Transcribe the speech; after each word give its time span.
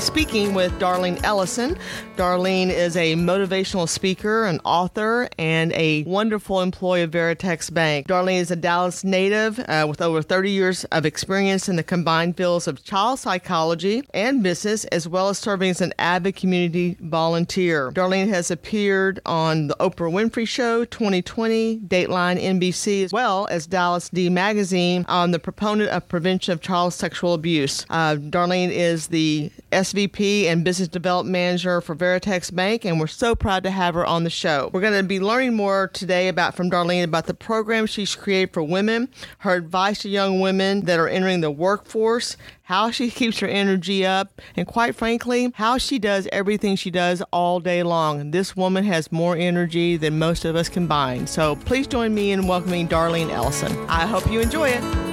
Gracias 0.00 0.09
speaking 0.30 0.54
with 0.54 0.70
Darlene 0.78 1.20
Ellison. 1.24 1.76
Darlene 2.16 2.68
is 2.68 2.96
a 2.96 3.16
motivational 3.16 3.88
speaker, 3.88 4.44
an 4.44 4.60
author, 4.64 5.28
and 5.38 5.72
a 5.72 6.04
wonderful 6.04 6.60
employee 6.60 7.02
of 7.02 7.10
Veritex 7.10 7.74
Bank. 7.74 8.06
Darlene 8.06 8.38
is 8.38 8.52
a 8.52 8.54
Dallas 8.54 9.02
native 9.02 9.58
uh, 9.58 9.86
with 9.88 10.00
over 10.00 10.22
30 10.22 10.52
years 10.52 10.84
of 10.92 11.04
experience 11.04 11.68
in 11.68 11.74
the 11.74 11.82
combined 11.82 12.36
fields 12.36 12.68
of 12.68 12.84
child 12.84 13.18
psychology 13.18 14.04
and 14.14 14.40
business, 14.40 14.84
as 14.84 15.08
well 15.08 15.30
as 15.30 15.38
serving 15.38 15.70
as 15.70 15.80
an 15.80 15.92
avid 15.98 16.36
community 16.36 16.96
volunteer. 17.00 17.90
Darlene 17.90 18.28
has 18.28 18.52
appeared 18.52 19.18
on 19.26 19.66
the 19.66 19.74
Oprah 19.80 20.12
Winfrey 20.12 20.46
Show 20.46 20.84
2020, 20.84 21.80
Dateline 21.88 22.40
NBC, 22.40 23.02
as 23.02 23.12
well 23.12 23.48
as 23.50 23.66
Dallas 23.66 24.08
D 24.08 24.28
Magazine 24.28 25.04
on 25.08 25.32
the 25.32 25.40
proponent 25.40 25.90
of 25.90 26.06
prevention 26.06 26.52
of 26.52 26.60
child 26.60 26.94
sexual 26.94 27.34
abuse. 27.34 27.84
Uh, 27.90 28.14
Darlene 28.14 28.70
is 28.70 29.08
the 29.08 29.50
SVP 29.72 30.19
and 30.20 30.64
Business 30.64 30.88
Development 30.88 31.32
Manager 31.32 31.80
for 31.80 31.96
Veritex 31.96 32.54
Bank, 32.54 32.84
and 32.84 33.00
we're 33.00 33.06
so 33.06 33.34
proud 33.34 33.62
to 33.62 33.70
have 33.70 33.94
her 33.94 34.04
on 34.04 34.24
the 34.24 34.30
show. 34.30 34.68
We're 34.70 34.82
going 34.82 35.00
to 35.00 35.02
be 35.02 35.18
learning 35.18 35.54
more 35.54 35.88
today 35.88 36.28
about 36.28 36.54
from 36.54 36.70
Darlene 36.70 37.04
about 37.04 37.26
the 37.26 37.32
program 37.32 37.86
she's 37.86 38.14
created 38.14 38.52
for 38.52 38.62
women, 38.62 39.08
her 39.38 39.54
advice 39.54 40.00
to 40.00 40.10
young 40.10 40.38
women 40.40 40.82
that 40.82 40.98
are 40.98 41.08
entering 41.08 41.40
the 41.40 41.50
workforce, 41.50 42.36
how 42.64 42.90
she 42.90 43.10
keeps 43.10 43.38
her 43.38 43.48
energy 43.48 44.04
up, 44.04 44.42
and 44.56 44.66
quite 44.66 44.94
frankly, 44.94 45.52
how 45.54 45.78
she 45.78 45.98
does 45.98 46.28
everything 46.32 46.76
she 46.76 46.90
does 46.90 47.22
all 47.32 47.58
day 47.58 47.82
long. 47.82 48.30
This 48.30 48.54
woman 48.54 48.84
has 48.84 49.10
more 49.10 49.36
energy 49.36 49.96
than 49.96 50.18
most 50.18 50.44
of 50.44 50.54
us 50.54 50.68
combined. 50.68 51.30
So 51.30 51.56
please 51.56 51.86
join 51.86 52.14
me 52.14 52.32
in 52.32 52.46
welcoming 52.46 52.88
Darlene 52.88 53.30
Ellison. 53.30 53.74
I 53.88 54.06
hope 54.06 54.30
you 54.30 54.40
enjoy 54.40 54.68
it. 54.68 55.09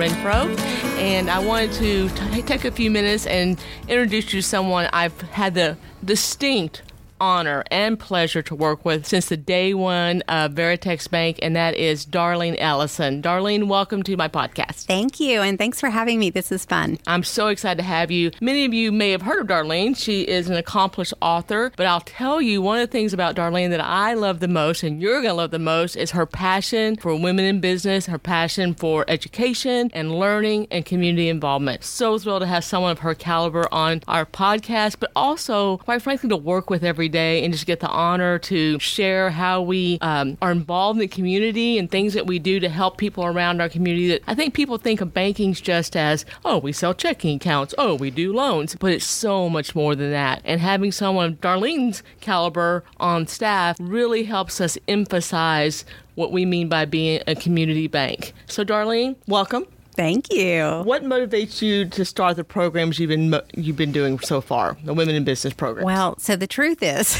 Renfro, 0.00 0.58
and 0.98 1.28
I 1.30 1.40
wanted 1.40 1.72
to 1.72 2.08
t- 2.08 2.42
take 2.42 2.64
a 2.64 2.70
few 2.70 2.90
minutes 2.90 3.26
and 3.26 3.60
introduce 3.86 4.32
you 4.32 4.40
to 4.40 4.42
someone 4.42 4.88
I've 4.94 5.20
had 5.20 5.52
the 5.52 5.76
distinct 6.02 6.80
honor 7.20 7.62
and 7.70 8.00
pleasure 8.00 8.42
to 8.42 8.54
work 8.54 8.84
with 8.84 9.06
since 9.06 9.28
the 9.28 9.36
day 9.36 9.74
one 9.74 10.22
of 10.22 10.52
Veritex 10.52 11.08
Bank, 11.10 11.38
and 11.42 11.54
that 11.54 11.76
is 11.76 12.06
Darlene 12.06 12.56
Ellison. 12.58 13.22
Darlene, 13.22 13.68
welcome 13.68 14.02
to 14.02 14.16
my 14.16 14.26
podcast. 14.26 14.86
Thank 14.86 15.20
you, 15.20 15.42
and 15.42 15.58
thanks 15.58 15.78
for 15.78 15.90
having 15.90 16.18
me. 16.18 16.30
This 16.30 16.50
is 16.50 16.64
fun. 16.64 16.98
I'm 17.06 17.22
so 17.22 17.48
excited 17.48 17.76
to 17.76 17.84
have 17.86 18.10
you. 18.10 18.30
Many 18.40 18.64
of 18.64 18.72
you 18.72 18.90
may 18.90 19.10
have 19.10 19.22
heard 19.22 19.40
of 19.40 19.46
Darlene. 19.46 19.96
She 19.96 20.22
is 20.22 20.48
an 20.48 20.56
accomplished 20.56 21.12
author, 21.20 21.72
but 21.76 21.86
I'll 21.86 22.00
tell 22.00 22.40
you 22.40 22.62
one 22.62 22.78
of 22.78 22.88
the 22.88 22.92
things 22.92 23.12
about 23.12 23.36
Darlene 23.36 23.70
that 23.70 23.84
I 23.84 24.14
love 24.14 24.40
the 24.40 24.48
most, 24.48 24.82
and 24.82 25.02
you're 25.02 25.20
going 25.20 25.32
to 25.32 25.34
love 25.34 25.50
the 25.50 25.58
most, 25.58 25.96
is 25.96 26.12
her 26.12 26.24
passion 26.26 26.96
for 26.96 27.14
women 27.14 27.44
in 27.44 27.60
business, 27.60 28.06
her 28.06 28.18
passion 28.18 28.74
for 28.74 29.04
education 29.08 29.90
and 29.92 30.18
learning 30.18 30.66
and 30.70 30.86
community 30.86 31.28
involvement. 31.28 31.84
So 31.84 32.18
thrilled 32.18 32.40
to 32.40 32.46
have 32.46 32.64
someone 32.64 32.92
of 32.92 33.00
her 33.00 33.14
caliber 33.14 33.68
on 33.70 34.02
our 34.08 34.24
podcast, 34.24 34.96
but 34.98 35.10
also, 35.14 35.76
quite 35.78 36.00
frankly, 36.00 36.28
to 36.30 36.36
work 36.36 36.70
with 36.70 36.82
every 36.82 37.09
day 37.10 37.44
and 37.44 37.52
just 37.52 37.66
get 37.66 37.80
the 37.80 37.88
honor 37.88 38.38
to 38.38 38.78
share 38.78 39.30
how 39.30 39.60
we 39.62 39.98
um, 40.00 40.38
are 40.40 40.52
involved 40.52 40.96
in 40.96 41.00
the 41.00 41.08
community 41.08 41.78
and 41.78 41.90
things 41.90 42.14
that 42.14 42.26
we 42.26 42.38
do 42.38 42.60
to 42.60 42.68
help 42.68 42.96
people 42.96 43.24
around 43.24 43.60
our 43.60 43.68
community. 43.68 44.08
That 44.08 44.22
I 44.26 44.34
think 44.34 44.54
people 44.54 44.78
think 44.78 45.00
of 45.00 45.12
bankings 45.12 45.62
just 45.62 45.96
as, 45.96 46.24
oh, 46.44 46.58
we 46.58 46.72
sell 46.72 46.94
checking 46.94 47.36
accounts, 47.36 47.74
oh, 47.78 47.94
we 47.94 48.10
do 48.10 48.32
loans, 48.32 48.76
but 48.76 48.92
it's 48.92 49.06
so 49.06 49.48
much 49.48 49.74
more 49.74 49.94
than 49.94 50.10
that. 50.10 50.42
And 50.44 50.60
having 50.60 50.92
someone 50.92 51.26
of 51.26 51.40
Darlene's 51.40 52.02
caliber 52.20 52.84
on 52.98 53.26
staff 53.26 53.76
really 53.80 54.24
helps 54.24 54.60
us 54.60 54.78
emphasize 54.88 55.84
what 56.14 56.32
we 56.32 56.44
mean 56.44 56.68
by 56.68 56.84
being 56.84 57.22
a 57.26 57.34
community 57.34 57.86
bank. 57.86 58.32
So, 58.46 58.64
Darlene, 58.64 59.16
welcome. 59.26 59.66
Thank 59.96 60.32
you. 60.32 60.82
What 60.84 61.02
motivates 61.04 61.60
you 61.60 61.84
to 61.86 62.04
start 62.04 62.36
the 62.36 62.44
programs 62.44 62.98
you've 62.98 63.08
been 63.10 63.38
you've 63.54 63.76
been 63.76 63.92
doing 63.92 64.18
so 64.20 64.40
far, 64.40 64.76
the 64.84 64.94
Women 64.94 65.14
in 65.14 65.24
Business 65.24 65.52
program? 65.52 65.84
Well, 65.84 66.14
so 66.18 66.36
the 66.36 66.46
truth 66.46 66.82
is, 66.82 67.14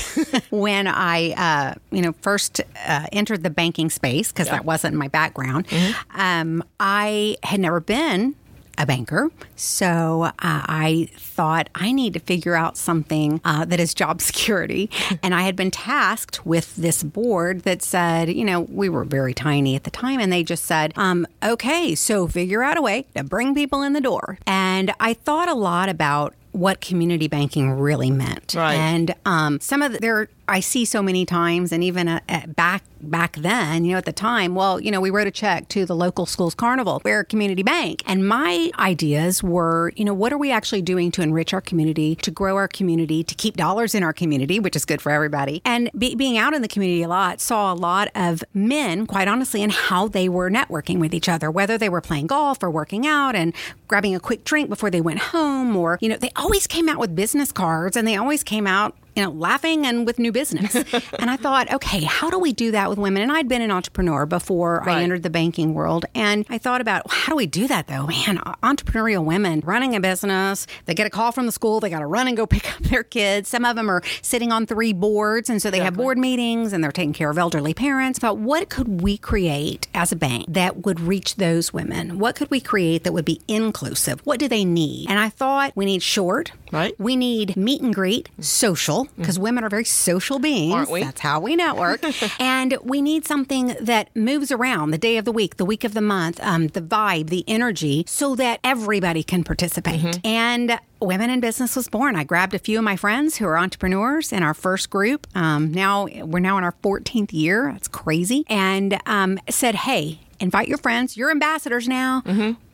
when 0.51 0.87
I 0.87 1.33
uh, 1.33 1.75
you 1.91 2.01
know 2.03 2.15
first 2.23 2.61
uh, 2.87 3.07
entered 3.13 3.43
the 3.43 3.51
banking 3.51 3.91
space 3.91 4.33
because 4.33 4.47
Yeah. 4.47 4.55
that 4.55 4.65
wasn't 4.65 4.95
my 4.97 5.09
background, 5.09 5.67
um, 6.15 6.63
I 6.79 7.37
had 7.43 7.61
never 7.61 7.81
been 7.81 8.35
a 8.81 8.87
banker, 8.87 9.31
so 9.57 10.23
uh, 10.23 10.33
I 10.39 11.09
thought 11.17 11.69
I 11.75 11.93
need 11.93 12.15
to 12.15 12.21
figure 12.21 12.55
out 12.55 12.77
something 12.77 13.41
uh, 13.45 13.65
that 13.67 13.79
is 13.81 13.95
job 13.95 14.21
security, 14.31 14.91
and 15.23 15.35
I 15.35 15.43
had 15.43 15.57
been 15.57 15.71
tasked 15.71 16.47
with 16.47 16.77
this 16.77 17.03
board 17.03 17.63
that 17.63 17.83
said, 17.83 18.31
you 18.33 18.45
know, 18.45 18.61
we 18.63 18.89
were 18.89 19.05
very 19.05 19.35
tiny 19.35 19.77
at 19.77 19.85
the 19.85 19.91
time, 19.91 20.21
and 20.21 20.33
they 20.33 20.43
just 20.43 20.65
said, 20.65 20.93
um, 20.97 21.27
okay, 21.43 21.95
so 21.95 22.27
figure 22.27 22.63
out 22.63 22.79
a 22.79 22.83
way 22.83 23.07
to 23.15 23.25
bring 23.25 23.55
people 23.55 23.83
in 23.83 23.93
the 23.93 24.01
door, 24.01 24.39
and 24.47 24.93
I 24.99 25.15
thought 25.15 25.49
a 25.49 25.55
lot 25.55 25.89
about 25.89 26.35
what 26.53 26.81
community 26.81 27.29
banking 27.29 27.71
really 27.71 28.11
meant. 28.11 28.55
Right. 28.55 28.75
And 28.75 29.15
um, 29.25 29.61
some 29.61 29.83
of 29.83 29.93
the, 29.93 29.99
there, 29.99 30.29
I 30.50 30.61
see 30.61 30.84
so 30.84 31.00
many 31.00 31.25
times, 31.25 31.71
and 31.71 31.84
even 31.84 32.09
uh, 32.09 32.21
back 32.49 32.83
back 33.03 33.37
then, 33.37 33.84
you 33.84 33.93
know, 33.93 33.99
at 33.99 34.05
the 34.05 34.12
time, 34.12 34.55
well, 34.55 34.78
you 34.81 34.91
know, 34.91 35.00
we 35.00 35.09
wrote 35.09 35.27
a 35.27 35.31
check 35.31 35.69
to 35.69 35.87
the 35.87 35.97
local 35.97 36.27
schools 36.27 36.55
carnival. 36.55 37.00
We're 37.05 37.21
a 37.21 37.25
community 37.25 37.62
bank, 37.62 38.03
and 38.05 38.27
my 38.27 38.71
ideas 38.78 39.43
were, 39.43 39.93
you 39.97 40.05
know, 40.05 40.12
what 40.12 40.33
are 40.33 40.39
we 40.39 40.50
actually 40.50 40.83
doing 40.83 41.10
to 41.12 41.22
enrich 41.22 41.55
our 41.55 41.60
community, 41.60 42.16
to 42.16 42.31
grow 42.31 42.56
our 42.56 42.69
community, 42.69 43.22
to 43.22 43.34
keep 43.34 43.56
dollars 43.56 43.94
in 43.94 44.03
our 44.03 44.12
community, 44.12 44.59
which 44.59 44.75
is 44.75 44.84
good 44.84 45.00
for 45.00 45.10
everybody. 45.10 45.62
And 45.65 45.89
be, 45.97 46.15
being 46.16 46.37
out 46.37 46.53
in 46.53 46.62
the 46.62 46.69
community 46.69 47.03
a 47.03 47.09
lot, 47.09 47.41
saw 47.41 47.72
a 47.72 47.75
lot 47.75 48.09
of 48.15 48.43
men, 48.53 49.06
quite 49.06 49.28
honestly, 49.28 49.62
and 49.62 49.72
how 49.72 50.09
they 50.09 50.28
were 50.28 50.50
networking 50.50 50.99
with 50.99 51.15
each 51.15 51.28
other, 51.28 51.50
whether 51.50 51.78
they 51.78 51.89
were 51.89 52.00
playing 52.00 52.27
golf 52.27 52.62
or 52.62 52.71
working 52.71 53.06
out 53.06 53.37
and 53.37 53.55
grabbing 53.89 54.15
a 54.15 54.21
quick 54.21 54.44
drink 54.44 54.69
before 54.69 54.91
they 54.91 55.00
went 55.00 55.21
home, 55.21 55.77
or 55.77 55.97
you 56.00 56.09
know, 56.09 56.16
they 56.16 56.33
always 56.34 56.66
came 56.66 56.89
out 56.89 56.99
with 56.99 57.15
business 57.15 57.53
cards, 57.53 57.97
and 57.97 58.06
they 58.06 58.16
always 58.16 58.43
came 58.43 58.66
out 58.66 58.97
you 59.16 59.22
know, 59.25 59.31
laughing 59.31 59.87
and 59.87 60.06
with 60.06 60.19
new 60.19 60.32
business. 60.32 60.75
and 61.19 61.31
I 61.31 61.37
thought, 61.37 61.72
okay, 61.72 62.04
how 62.04 62.31
do 62.31 62.38
we 62.38 62.53
do 62.53 62.71
that 62.72 62.88
with 62.88 62.98
women? 62.98 63.22
And 63.22 63.32
I'd 63.32 63.48
been 63.48 63.62
an 63.62 63.71
entrepreneur 63.71 64.26
before 64.26 64.82
Right. 64.87 64.98
I 64.98 65.03
entered 65.03 65.22
the 65.22 65.31
banking 65.31 65.75
world. 65.75 66.04
And 66.15 66.47
I 66.48 66.59
thought 66.59 66.81
about 66.81 67.10
how 67.10 67.31
do 67.32 67.37
we 67.37 67.47
do 67.47 67.66
that 67.69 67.87
though? 67.88 68.06
Man, 68.06 68.38
entrepreneurial 68.62 69.25
women 69.25 69.60
running 69.65 69.94
a 69.97 70.00
business, 70.00 70.66
they 70.87 70.94
get 70.94 71.06
a 71.06 71.10
call 71.10 71.32
from 71.32 71.47
the 71.47 71.53
school, 71.53 71.81
they 71.81 71.91
got 71.91 72.00
to 72.00 72.06
run 72.06 72.28
and 72.28 72.37
go 72.37 72.47
pick 72.47 72.71
up 72.72 72.78
their 72.82 73.03
kids. 73.03 73.48
Some 73.48 73.65
of 73.65 73.76
them 73.76 73.91
are 73.91 74.03
sitting 74.22 74.53
on 74.53 74.66
three 74.66 74.93
boards. 74.93 75.50
And 75.50 75.60
so 75.60 75.71
they 75.71 75.81
have 75.81 75.94
board 75.94 76.19
meetings 76.19 76.72
and 76.72 76.82
they're 76.82 76.92
taking 76.92 77.12
care 77.12 77.31
of 77.31 77.38
elderly 77.38 77.75
parents. 77.75 78.19
Thought, 78.19 78.38
what 78.38 78.69
could 78.69 79.00
we 79.03 79.16
create 79.19 79.88
as 79.94 80.12
a 80.12 80.16
bank 80.16 80.47
that 80.48 80.84
would 80.84 81.00
reach 81.00 81.37
those 81.37 81.72
women? 81.72 82.19
What 82.19 82.37
could 82.37 82.50
we 82.50 82.60
create 82.60 83.04
that 83.04 83.12
would 83.12 83.25
be 83.25 83.41
inclusive? 83.48 84.21
What 84.25 84.38
do 84.38 84.48
they 84.48 84.65
need? 84.65 85.09
And 85.10 85.19
I 85.19 85.28
thought 85.28 85.72
we 85.75 85.84
need 85.84 86.03
short, 86.03 86.53
Right. 86.72 86.94
we 86.98 87.16
need 87.16 87.56
meet 87.56 87.81
and 87.82 87.94
greet, 87.94 88.28
social, 88.41 89.00
because 89.16 89.38
women 89.38 89.65
are 89.65 89.69
very 89.69 89.84
social 89.84 90.38
beings. 90.38 90.75
Aren't 90.75 90.91
we? 90.91 91.03
That's 91.03 91.21
how 91.21 91.41
we 91.41 91.56
network. 91.56 92.00
and 92.41 92.77
we 92.83 93.03
need 93.03 93.27
something 93.27 93.77
that 93.81 94.15
moves 94.16 94.50
around 94.50 94.91
the 94.91 94.99
day 94.99 95.16
of 95.16 95.25
the 95.25 95.33
week, 95.33 95.56
the 95.56 95.65
week 95.65 95.84
of 95.84 95.94
the 95.94 96.00
month, 96.00 96.41
um, 96.43 96.69
the 96.69 96.83
vibe, 96.83 97.28
the 97.28 97.44
energy, 97.49 98.05
so 98.06 98.34
that 98.37 98.60
everybody 98.65 99.22
can 99.22 99.44
participate. 99.44 100.21
And 100.25 100.78
Women 101.00 101.31
in 101.31 101.41
Business 101.41 101.77
was 101.77 101.89
born. 101.89 102.15
I 102.15 102.25
grabbed 102.25 102.53
a 102.54 102.59
few 102.59 102.78
of 102.78 102.84
my 102.84 102.97
friends 102.97 103.39
who 103.39 103.47
are 103.47 103.57
entrepreneurs 103.57 104.33
in 104.33 104.42
our 104.42 104.53
first 104.54 104.91
group. 104.91 105.27
Um, 105.34 105.72
now 105.72 106.07
we're 106.07 106.41
now 106.41 106.59
in 106.59 106.65
our 106.65 106.75
14th 106.83 107.33
year. 107.33 107.71
That's 107.72 107.89
crazy. 107.89 108.45
And 108.48 109.01
um, 109.07 109.39
said, 109.48 109.75
hey, 109.75 110.21
invite 110.41 110.69
your 110.69 110.78
friends. 110.78 111.16
You're 111.16 111.30
ambassadors 111.30 111.89
now. 111.89 112.22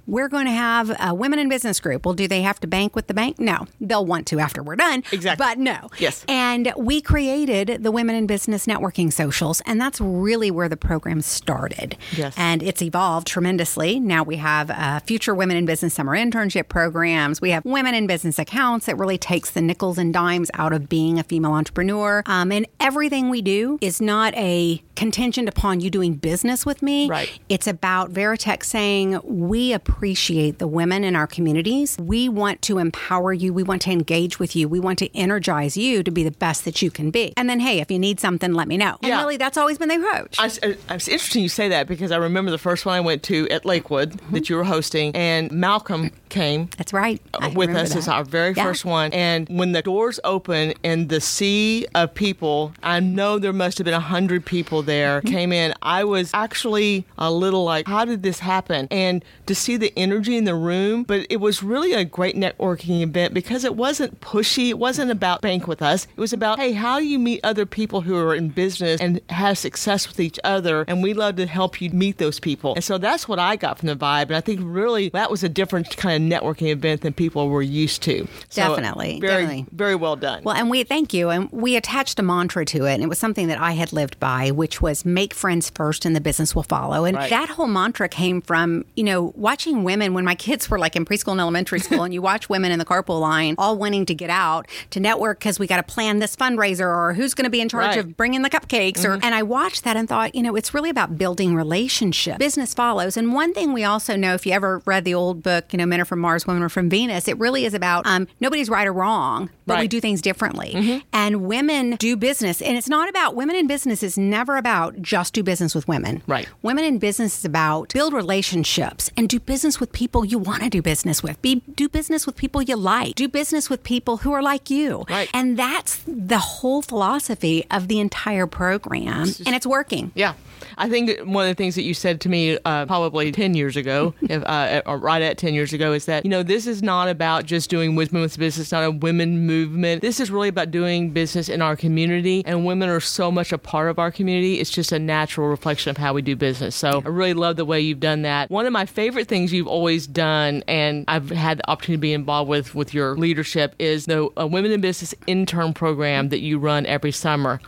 We're 0.07 0.29
going 0.29 0.47
to 0.47 0.53
have 0.53 0.95
a 1.01 1.13
women 1.13 1.41
in 1.41 1.49
business 1.49 1.81
group. 1.81 2.07
Well, 2.07 2.15
do 2.15 2.29
they 2.29 2.43
have 2.43 2.61
to 2.61 2.69
bank 2.69 2.95
with 2.95 3.09
the 3.09 3.15
bank? 3.15 3.41
No, 3.41 3.67
they'll 3.81 4.07
want 4.07 4.27
to 4.29 4.39
after 4.39 4.63
we're 4.63 4.77
done. 4.77 5.03
Exactly. 5.11 5.45
But 5.45 5.59
no. 5.59 5.91
Yes. 5.99 6.25
And 6.29 6.73
we 6.77 7.01
created 7.01 7.83
the 7.83 7.91
Women 7.91 8.15
in 8.15 8.29
Business 8.29 8.67
Networking 8.67 9.13
Socials, 9.13 9.61
and 9.67 9.81
that's 9.81 10.01
really 10.01 10.51
where 10.53 10.69
the 10.69 10.77
program 10.77 11.23
started. 11.23 11.97
Yes. 12.17 12.35
And 12.37 12.63
it's 12.63 12.83
evolved 12.83 13.27
tremendously. 13.27 13.99
Now 13.99 14.23
we 14.23 14.37
have 14.37 14.71
uh, 14.71 15.01
future 15.01 15.35
Women 15.35 15.57
in 15.57 15.67
Business 15.67 15.95
summer 15.95 16.17
internship 16.17 16.69
programs. 16.69 17.41
We 17.41 17.51
have 17.51 17.65
Women 17.65 17.95
in 17.95 18.07
Business 18.07 18.39
accounts 18.39 18.87
that 18.87 18.97
really 18.97 19.19
takes 19.19 19.51
the 19.51 19.61
nickels 19.61 19.99
and 19.99 20.15
dimes 20.15 20.53
out 20.55 20.73
of 20.73 20.89
being 20.89 21.19
a 21.19 21.25
female 21.25 21.53
entrepreneur. 21.53 22.23
Um, 22.27 22.53
and 22.53 22.67
everything 22.79 23.29
we 23.29 23.43
do 23.43 23.79
is 23.81 24.01
not 24.01 24.35
a 24.37 24.81
contingent 24.95 25.49
upon 25.49 25.81
you 25.81 25.91
doing 25.91 26.15
business 26.15 26.65
with 26.65 26.81
me. 26.81 27.09
Right. 27.09 27.39
It's 27.49 27.67
about 27.67 28.13
Veritex 28.13 28.65
saying 28.65 29.21
we 29.25 29.73
appreciate 29.73 29.96
appreciate 29.97 30.59
the 30.59 30.67
women 30.67 31.03
in 31.05 31.17
our 31.17 31.27
communities. 31.27 31.97
We 31.99 32.29
want 32.29 32.61
to 32.63 32.77
empower 32.79 33.33
you. 33.33 33.55
We 33.55 33.63
want 33.63 33.81
to 33.83 33.91
engage 33.91 34.39
with 34.39 34.55
you. 34.55 34.69
We 34.69 34.79
want 34.79 34.99
to 34.99 35.17
energize 35.17 35.75
you 35.75 36.03
to 36.03 36.11
be 36.11 36.23
the 36.23 36.31
best 36.33 36.67
that 36.67 36.83
you 36.83 36.91
can 36.91 37.11
be. 37.11 37.33
And 37.39 37.49
then, 37.49 37.61
hey, 37.61 37.81
if 37.81 37.91
you 37.91 37.99
need 37.99 38.21
something, 38.21 38.53
let 38.53 38.69
me 38.69 38.77
know. 38.77 38.99
And 39.03 39.09
Yeah. 39.09 39.21
really, 39.21 39.39
that's 39.39 39.57
always 39.57 39.79
been 39.79 39.89
the 39.89 39.95
approach. 39.97 40.37
I, 40.39 40.51
I- 40.91 40.95
it's 40.97 41.09
interesting 41.09 41.43
you 41.43 41.49
say 41.49 41.69
that 41.71 41.89
because 41.89 42.13
I 42.13 42.19
remember 42.19 42.51
the 42.51 42.59
first 42.59 42.85
one 42.85 42.95
I 42.95 43.01
went 43.01 43.23
to 43.25 43.49
at 43.49 43.65
Lakewood 43.65 44.11
Mm-hmm. 44.11 44.35
that 44.35 44.51
you 44.51 44.57
were 44.57 44.65
hosting, 44.65 45.17
and 45.17 45.51
Malcolm 45.51 46.11
came 46.29 46.69
that's 46.77 46.93
right. 46.93 47.21
I 47.39 47.49
with 47.49 47.71
us 47.71 47.97
as 47.97 48.07
our 48.07 48.23
very 48.25 48.53
Yeah. 48.55 48.65
first 48.65 48.85
one. 48.85 49.11
And 49.15 49.49
when 49.49 49.73
the 49.73 49.81
doors 49.81 50.21
open 50.25 50.75
and 50.85 51.09
the 51.09 51.21
sea 51.23 51.87
of 51.95 52.13
people, 52.15 52.75
I 52.83 53.01
know 53.01 53.39
there 53.39 53.53
must 53.55 53.79
have 53.79 53.87
been 53.87 53.95
a 53.95 54.01
hundred 54.01 54.45
people 54.45 54.83
there 54.83 55.21
Mm-hmm. 55.23 55.35
came 55.35 55.53
in. 55.53 55.73
I 55.81 56.05
was 56.05 56.31
actually 56.35 57.07
a 57.17 57.33
little 57.33 57.65
like, 57.65 57.87
how 57.89 58.05
did 58.05 58.23
this 58.23 58.41
happen? 58.41 58.89
And 58.91 59.25
to 59.47 59.55
see 59.55 59.79
the 59.79 59.86
energy 59.97 60.37
in 60.37 60.45
the 60.45 60.55
room, 60.55 61.03
but 61.03 61.27
it 61.31 61.37
was 61.39 61.63
really 61.63 61.93
a 61.93 62.05
great 62.05 62.37
networking 62.37 63.01
event 63.03 63.35
because 63.35 63.65
it 63.65 63.77
wasn't 63.77 64.21
pushy. 64.21 64.69
It 64.71 64.79
wasn't 64.79 65.11
about 65.11 65.41
bank 65.43 65.67
with 65.67 65.83
us. 65.83 66.07
It 66.17 66.21
was 66.21 66.33
about, 66.33 66.59
hey, 66.59 66.73
how 66.73 66.99
do 66.99 67.07
you 67.07 67.19
meet 67.19 67.41
other 67.45 67.67
people 67.67 68.01
who 68.03 68.17
are 68.17 68.35
in 68.35 68.49
business 68.49 69.01
and 69.01 69.21
have 69.31 69.59
success 69.59 70.09
with 70.09 70.21
each 70.21 70.39
other? 70.45 70.85
And 70.89 71.03
we 71.03 71.15
love 71.15 71.37
to 71.37 71.47
help 71.47 71.81
you 71.81 71.91
meet 71.91 72.19
those 72.19 72.41
people. 72.41 72.75
And 72.75 72.85
so 72.85 72.99
that's 72.99 73.29
what 73.29 73.39
I 73.39 73.57
got 73.57 73.79
from 73.79 73.89
the 73.89 73.97
vibe. 73.97 74.23
And 74.25 74.37
I 74.37 74.41
think 74.41 74.61
really 74.63 75.09
that 75.11 75.31
was 75.31 75.43
a 75.45 75.49
different 75.49 75.97
kind 75.97 76.33
of 76.33 76.41
networking 76.43 76.69
event 76.71 77.03
than 77.03 77.13
people 77.13 77.49
were 77.49 77.63
used 77.63 78.03
to. 78.05 78.27
So 78.49 78.63
Definitely, 78.67 79.21
Very, 79.21 79.43
definitely. 79.45 79.67
very 79.73 79.95
well 79.95 80.17
done. 80.17 80.43
Well, 80.45 80.57
and 80.57 80.71
we 80.71 80.83
thank 80.85 81.13
you. 81.15 81.31
And 81.31 81.51
we 81.53 81.77
attached 81.77 82.19
a 82.19 82.23
mantra 82.23 82.65
to 82.67 82.85
it. 82.87 82.95
And 82.95 83.03
it 83.03 83.09
was 83.09 83.19
something 83.19 83.49
that 83.49 83.61
I 83.61 83.73
had 83.73 83.93
lived 83.93 84.19
by, 84.21 84.51
which 84.51 84.81
was 84.81 85.05
make 85.05 85.33
friends 85.35 85.71
first 85.71 86.05
and 86.05 86.15
the 86.17 86.21
business 86.21 86.55
will 86.55 86.63
follow. 86.63 87.05
And 87.05 87.17
Right. 87.17 87.31
that 87.31 87.49
whole 87.51 87.67
mantra 87.67 88.09
came 88.09 88.41
from, 88.43 88.85
you 88.97 89.05
know, 89.05 89.33
watching 89.37 89.76
women 89.85 90.15
when 90.15 90.25
my 90.25 90.35
kids 90.35 90.69
were 90.71 90.79
like 90.79 90.97
in 90.97 91.05
preschool 91.05 91.33
and 91.33 91.41
elementary 91.41 91.81
school. 91.81 92.03
and 92.03 92.13
you 92.15 92.23
watch 92.23 92.49
women 92.49 92.71
in 92.73 92.79
the 92.79 92.85
carpool 92.85 93.21
line 93.21 93.55
all 93.59 93.77
wanting 93.77 94.07
to 94.07 94.15
get 94.15 94.31
out 94.31 94.67
to 94.91 95.01
network 95.01 95.39
because 95.39 95.59
we 95.59 95.67
got 95.67 95.77
to 95.77 95.83
plan 95.83 96.19
this 96.19 96.35
fundraiser 96.37 96.87
or 96.87 97.15
who's 97.15 97.35
going 97.35 97.45
to 97.45 97.51
be 97.51 97.61
in 97.61 97.69
charge 97.69 97.77
Right. 97.97 97.99
of 97.99 98.17
bringing 98.17 98.43
the 98.43 98.51
cupcakes. 98.51 99.05
Or, 99.05 99.13
and 99.15 99.35
I 99.35 99.43
watched 99.43 99.85
that 99.85 99.97
and 99.97 100.09
thought, 100.09 100.35
you 100.35 100.43
know, 100.43 100.57
it's 100.57 100.73
really 100.75 100.91
about 100.91 101.19
building 101.19 101.55
relationships. 101.55 102.39
Business 102.39 102.75
follows. 102.75 103.17
And 103.17 103.33
one 103.35 103.53
thing 103.55 103.73
we 103.73 103.85
also 103.85 104.17
know, 104.17 104.35
if 104.35 104.47
you 104.47 104.53
ever 104.53 104.83
read 104.87 105.05
the 105.05 105.15
old 105.15 105.43
book, 105.43 105.67
you 105.73 105.77
know, 105.79 105.87
Men 105.87 106.01
are 106.01 106.05
from 106.05 106.21
Mars, 106.21 106.47
Women 106.47 106.63
are 106.63 106.69
from 106.69 106.89
Venus, 106.89 107.29
it 107.29 107.39
really 107.39 107.65
is 107.65 107.75
about 107.75 108.07
um, 108.07 108.27
nobody's 108.41 108.69
right 108.71 108.87
or 108.87 108.93
wrong, 108.93 109.51
but 109.67 109.81
we 109.81 109.89
do 109.89 110.01
things 110.01 110.23
differently. 110.23 110.73
Mm-hmm. 110.75 110.99
And 111.13 111.43
women 111.43 111.97
do 111.97 112.17
business. 112.17 112.63
And 112.63 112.77
it's 112.77 112.89
not 112.89 113.09
about 113.09 113.35
women 113.35 113.57
in 113.57 113.67
business 113.67 114.03
is 114.03 114.17
never 114.17 114.57
about 114.57 115.03
just 115.03 115.35
do 115.35 115.43
business 115.43 115.75
with 115.75 115.89
women. 115.89 116.23
Right. 116.27 116.49
Women 116.63 116.85
in 116.85 116.99
business 116.99 117.39
is 117.39 117.45
about 117.45 117.93
build 117.93 118.13
relationships 118.13 119.11
and 119.17 119.29
do 119.29 119.41
business 119.41 119.81
with 119.81 119.93
people 119.93 120.25
you 120.25 120.39
want 120.39 120.63
to 120.63 120.71
do 120.71 120.83
business 120.83 121.23
with. 121.23 121.41
Be 121.43 121.63
do 121.75 121.89
business 121.89 122.27
with 122.27 122.37
people 122.37 122.63
you 122.63 122.77
like. 122.77 123.15
Do 123.17 123.29
business 123.29 123.69
with 123.69 123.83
people 123.83 124.19
who 124.19 124.33
are 124.33 124.43
like 124.43 124.71
you. 124.71 125.05
Right. 125.09 125.29
And 125.35 125.59
that's 125.59 126.01
the 126.07 126.39
whole 126.39 126.83
philosophy 126.83 127.65
of 127.71 127.89
the 127.89 128.01
entire 128.01 128.47
program. 128.47 129.29
and 129.45 129.55
it's 129.55 129.67
working. 129.67 130.13
Yeah. 130.15 130.35
I 130.79 130.89
think 130.89 131.21
one 131.21 131.45
of 131.45 131.49
the 131.49 131.55
things 131.55 131.75
that 131.77 131.83
you 131.83 131.95
said 131.95 132.21
to 132.23 132.29
me 132.29 132.59
uh, 132.65 132.87
probably 132.87 133.33
10 133.33 133.55
years 133.55 133.77
ago, 133.77 134.15
if, 134.23 134.43
uh, 134.45 134.83
or 134.87 134.99
right 134.99 135.23
at 135.23 135.39
10 135.39 135.55
years 135.55 135.73
ago, 135.73 135.93
is 135.93 136.05
that, 136.07 136.25
you 136.25 136.31
know, 136.31 136.43
this 136.43 136.67
is 136.67 136.83
not 136.83 137.09
about 137.09 137.47
just 137.47 137.71
doing 137.71 137.97
women 137.97 138.21
with 138.21 138.39
business, 138.39 138.73
not 138.73 138.85
a 138.85 138.91
women 138.91 139.47
movement. 139.47 140.03
This 140.03 140.21
is 140.21 140.31
really 140.31 140.49
about 140.49 140.71
doing 140.71 141.11
business 141.11 141.49
in 141.49 141.63
our 141.63 141.77
community, 141.77 142.43
and 142.45 142.67
women 142.67 142.89
are 142.89 143.01
so 143.01 143.31
much 143.31 143.53
a 143.53 143.59
part 143.59 143.89
of 143.89 143.99
our 143.99 144.11
community. 144.11 144.61
It's 144.61 144.71
just 144.71 144.93
a 144.93 144.99
natural 144.99 145.49
reflection 145.49 145.91
of 145.91 145.97
how 145.97 146.13
we 146.13 146.23
do 146.23 146.37
business. 146.37 146.77
So 146.77 147.03
I 147.05 147.09
really 147.09 147.35
love 147.35 147.57
the 147.57 147.65
way 147.65 147.81
you've 147.81 148.01
done 148.01 148.23
that. 148.23 148.51
One 148.51 148.67
of 148.67 148.73
my 148.73 148.87
favorite 148.87 149.29
things 149.29 149.53
you've 149.53 149.67
always 149.67 150.07
done, 150.07 150.63
and 150.69 151.05
I've 151.09 151.31
had 151.31 151.59
the 151.59 151.71
opportunity 151.71 151.97
to 151.97 152.01
be 152.01 152.13
involved 152.13 152.51
with 152.51 152.75
with 152.75 152.93
your 152.93 153.17
leadership, 153.17 153.75
is 153.79 154.07
the 154.07 154.29
uh, 154.39 154.47
Women 154.47 154.73
in 154.73 154.81
Business 154.81 155.15
intern 155.27 155.73
program 155.73 156.29
that 156.29 156.41
you 156.41 156.59
run 156.59 156.87
every 156.87 157.13
summer. 157.13 157.61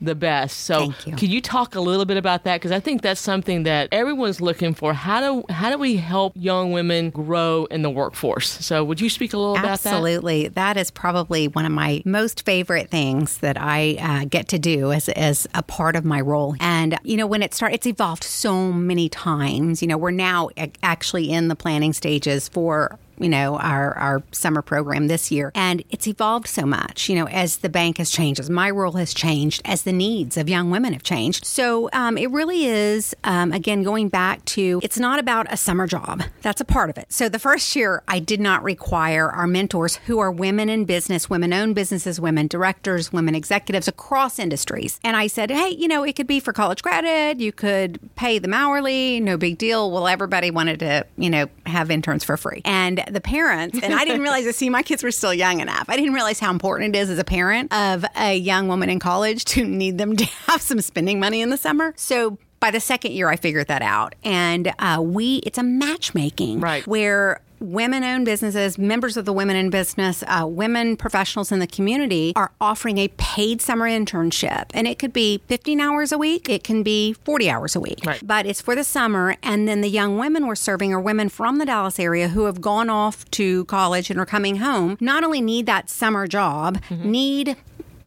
The 0.00 0.14
best. 0.14 0.60
So, 0.60 0.92
you. 1.06 1.16
can 1.16 1.30
you 1.30 1.40
talk 1.40 1.74
a 1.74 1.80
little 1.80 2.04
bit 2.04 2.16
about 2.16 2.44
that? 2.44 2.56
Because 2.56 2.72
I 2.72 2.80
think 2.80 3.02
that's 3.02 3.20
something 3.20 3.62
that 3.62 3.88
everyone's 3.92 4.40
looking 4.40 4.74
for. 4.74 4.92
How 4.92 5.20
do 5.20 5.44
how 5.52 5.70
do 5.70 5.78
we 5.78 5.96
help 5.96 6.34
young 6.36 6.72
women 6.72 7.10
grow 7.10 7.66
in 7.70 7.82
the 7.82 7.90
workforce? 7.90 8.50
So, 8.64 8.84
would 8.84 9.00
you 9.00 9.08
speak 9.08 9.32
a 9.32 9.38
little 9.38 9.56
about 9.56 9.80
that? 9.80 9.94
Absolutely. 9.94 10.48
That 10.48 10.76
is 10.76 10.90
probably 10.90 11.48
one 11.48 11.64
of 11.64 11.72
my 11.72 12.02
most 12.04 12.44
favorite 12.44 12.90
things 12.90 13.38
that 13.38 13.56
I 13.58 13.96
uh, 14.00 14.24
get 14.26 14.48
to 14.48 14.58
do 14.58 14.92
as, 14.92 15.08
as 15.10 15.46
a 15.54 15.62
part 15.62 15.96
of 15.96 16.04
my 16.04 16.20
role. 16.20 16.56
And, 16.60 16.98
you 17.04 17.16
know, 17.16 17.26
when 17.26 17.42
it 17.42 17.54
started, 17.54 17.76
it's 17.76 17.86
evolved 17.86 18.24
so 18.24 18.72
many 18.72 19.08
times. 19.08 19.80
You 19.80 19.88
know, 19.88 19.96
we're 19.96 20.10
now 20.10 20.50
actually 20.82 21.30
in 21.30 21.48
the 21.48 21.56
planning 21.56 21.92
stages 21.92 22.48
for 22.48 22.98
you 23.18 23.28
know 23.28 23.56
our 23.58 23.96
our 23.96 24.22
summer 24.32 24.62
program 24.62 25.06
this 25.08 25.30
year. 25.30 25.52
And 25.54 25.82
it's 25.90 26.06
evolved 26.06 26.46
so 26.48 26.64
much 26.66 27.08
you 27.08 27.16
know 27.16 27.26
as 27.28 27.58
the 27.58 27.68
bank 27.68 27.98
has 27.98 28.10
changed 28.10 28.40
as 28.40 28.50
my 28.50 28.70
role 28.70 28.92
has 28.92 29.14
changed 29.14 29.62
as 29.64 29.82
the 29.82 29.92
needs 29.92 30.36
of 30.36 30.48
young 30.48 30.70
women 30.70 30.92
have 30.92 31.02
changed. 31.02 31.44
So 31.44 31.88
um, 31.92 32.18
it 32.18 32.30
really 32.30 32.66
is 32.66 33.14
um, 33.24 33.52
again 33.52 33.82
going 33.82 34.08
back 34.08 34.44
to 34.46 34.80
it's 34.82 34.98
not 34.98 35.18
about 35.18 35.52
a 35.52 35.56
summer 35.56 35.86
job. 35.86 36.22
That's 36.42 36.60
a 36.60 36.64
part 36.64 36.90
of 36.90 36.98
it. 36.98 37.12
So 37.12 37.28
the 37.28 37.38
first 37.38 37.74
year 37.76 38.02
i 38.08 38.18
did 38.18 38.40
not 38.40 38.62
require 38.62 39.30
our 39.30 39.46
mentors 39.46 39.96
who 40.06 40.18
are 40.18 40.30
women 40.30 40.68
in 40.68 40.84
business 40.84 41.28
women 41.30 41.52
owned 41.52 41.74
businesses 41.74 42.20
women 42.20 42.46
directors 42.46 43.12
women 43.12 43.34
executives 43.34 43.88
across 43.88 44.38
industries. 44.38 45.00
And 45.04 45.16
i 45.16 45.26
said 45.26 45.50
hey 45.50 45.70
you 45.70 45.88
know 45.88 46.02
it 46.04 46.14
could 46.14 46.26
be 46.26 46.40
for 46.40 46.52
college 46.52 46.82
credit, 46.82 47.40
you 47.40 47.52
could 47.52 47.98
pay 48.16 48.38
them 48.38 48.54
hourly. 48.54 49.20
No 49.20 49.36
big 49.36 49.58
deal. 49.58 49.90
Well 49.90 50.06
everybody 50.06 50.50
wanted 50.50 50.80
to 50.80 51.06
you 51.16 51.30
know 51.30 51.46
have 51.66 51.90
interns 51.90 52.24
for 52.24 52.36
free. 52.36 52.62
And 52.64 53.03
the 53.10 53.20
parents 53.20 53.78
and 53.82 53.94
i 53.94 54.04
didn't 54.04 54.22
realize 54.28 54.44
that 54.44 54.54
see 54.54 54.68
my 54.70 54.82
kids 54.82 55.02
were 55.02 55.10
still 55.10 55.34
young 55.34 55.60
enough. 55.60 55.84
I 55.88 55.96
didn't 55.96 56.14
realize 56.14 56.38
how 56.40 56.50
important 56.50 56.94
it 56.94 56.98
is 56.98 57.10
as 57.10 57.18
a 57.18 57.24
parent 57.24 57.72
of 57.72 58.04
a 58.16 58.34
young 58.36 58.68
woman 58.68 58.88
in 58.90 58.98
college 58.98 59.44
to 59.46 59.64
need 59.64 59.98
them 59.98 60.16
to 60.22 60.24
have 60.46 60.60
some 60.62 60.80
spending 60.80 61.18
money 61.20 61.40
in 61.40 61.50
the 61.50 61.56
summer. 61.56 61.92
So 61.96 62.38
by 62.60 62.70
the 62.70 62.80
second 62.80 63.12
year 63.12 63.28
i 63.28 63.36
figured 63.36 63.68
that 63.68 63.82
out. 63.82 64.14
And 64.24 64.72
uh, 64.78 65.00
we 65.02 65.36
it's 65.38 65.58
a 65.58 65.62
matchmaking 65.62 66.60
Right. 66.60 66.86
where 66.86 67.40
women 67.64 68.04
owned 68.04 68.24
businesses, 68.24 68.78
members 68.78 69.16
of 69.16 69.24
the 69.24 69.32
women 69.32 69.56
in 69.56 69.70
business, 69.70 70.22
uh, 70.26 70.46
women 70.46 70.96
professionals 70.96 71.50
in 71.50 71.58
the 71.58 71.66
community 71.66 72.32
are 72.36 72.52
offering 72.60 72.98
a 72.98 73.08
paid 73.16 73.60
summer 73.60 73.86
internship. 73.86 74.66
And 74.74 74.86
it 74.86 74.98
could 74.98 75.12
be 75.12 75.42
15 75.48 75.80
hours 75.80 76.12
a 76.12 76.18
week, 76.18 76.48
it 76.48 76.64
can 76.64 76.82
be 76.82 77.12
40 77.12 77.50
hours 77.50 77.76
a 77.76 77.80
week. 77.80 78.00
Right. 78.04 78.20
But 78.24 78.46
it's 78.46 78.60
for 78.60 78.74
the 78.74 78.84
summer. 78.84 79.36
And 79.42 79.66
then 79.66 79.80
the 79.80 79.88
young 79.88 80.18
women 80.18 80.46
we're 80.46 80.54
serving 80.54 80.92
are 80.92 81.00
women 81.00 81.28
from 81.28 81.58
the 81.58 81.66
Dallas 81.66 81.98
area 81.98 82.28
who 82.28 82.44
have 82.44 82.60
gone 82.60 82.90
off 82.90 83.28
to 83.32 83.64
college 83.66 84.10
and 84.10 84.20
are 84.20 84.26
coming 84.26 84.56
home, 84.56 84.96
not 85.00 85.24
only 85.24 85.40
need 85.40 85.66
that 85.66 85.88
summer 85.88 86.26
job, 86.26 86.78
need 86.90 87.56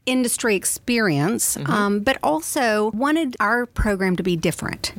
industry 0.07 0.55
experience, 0.55 1.57
um, 1.67 1.99
but 1.99 2.17
also 2.23 2.89
wanted 2.91 3.35
our 3.39 3.65
program 3.67 4.15
to 4.15 4.23
be 4.23 4.35
different. 4.35 4.93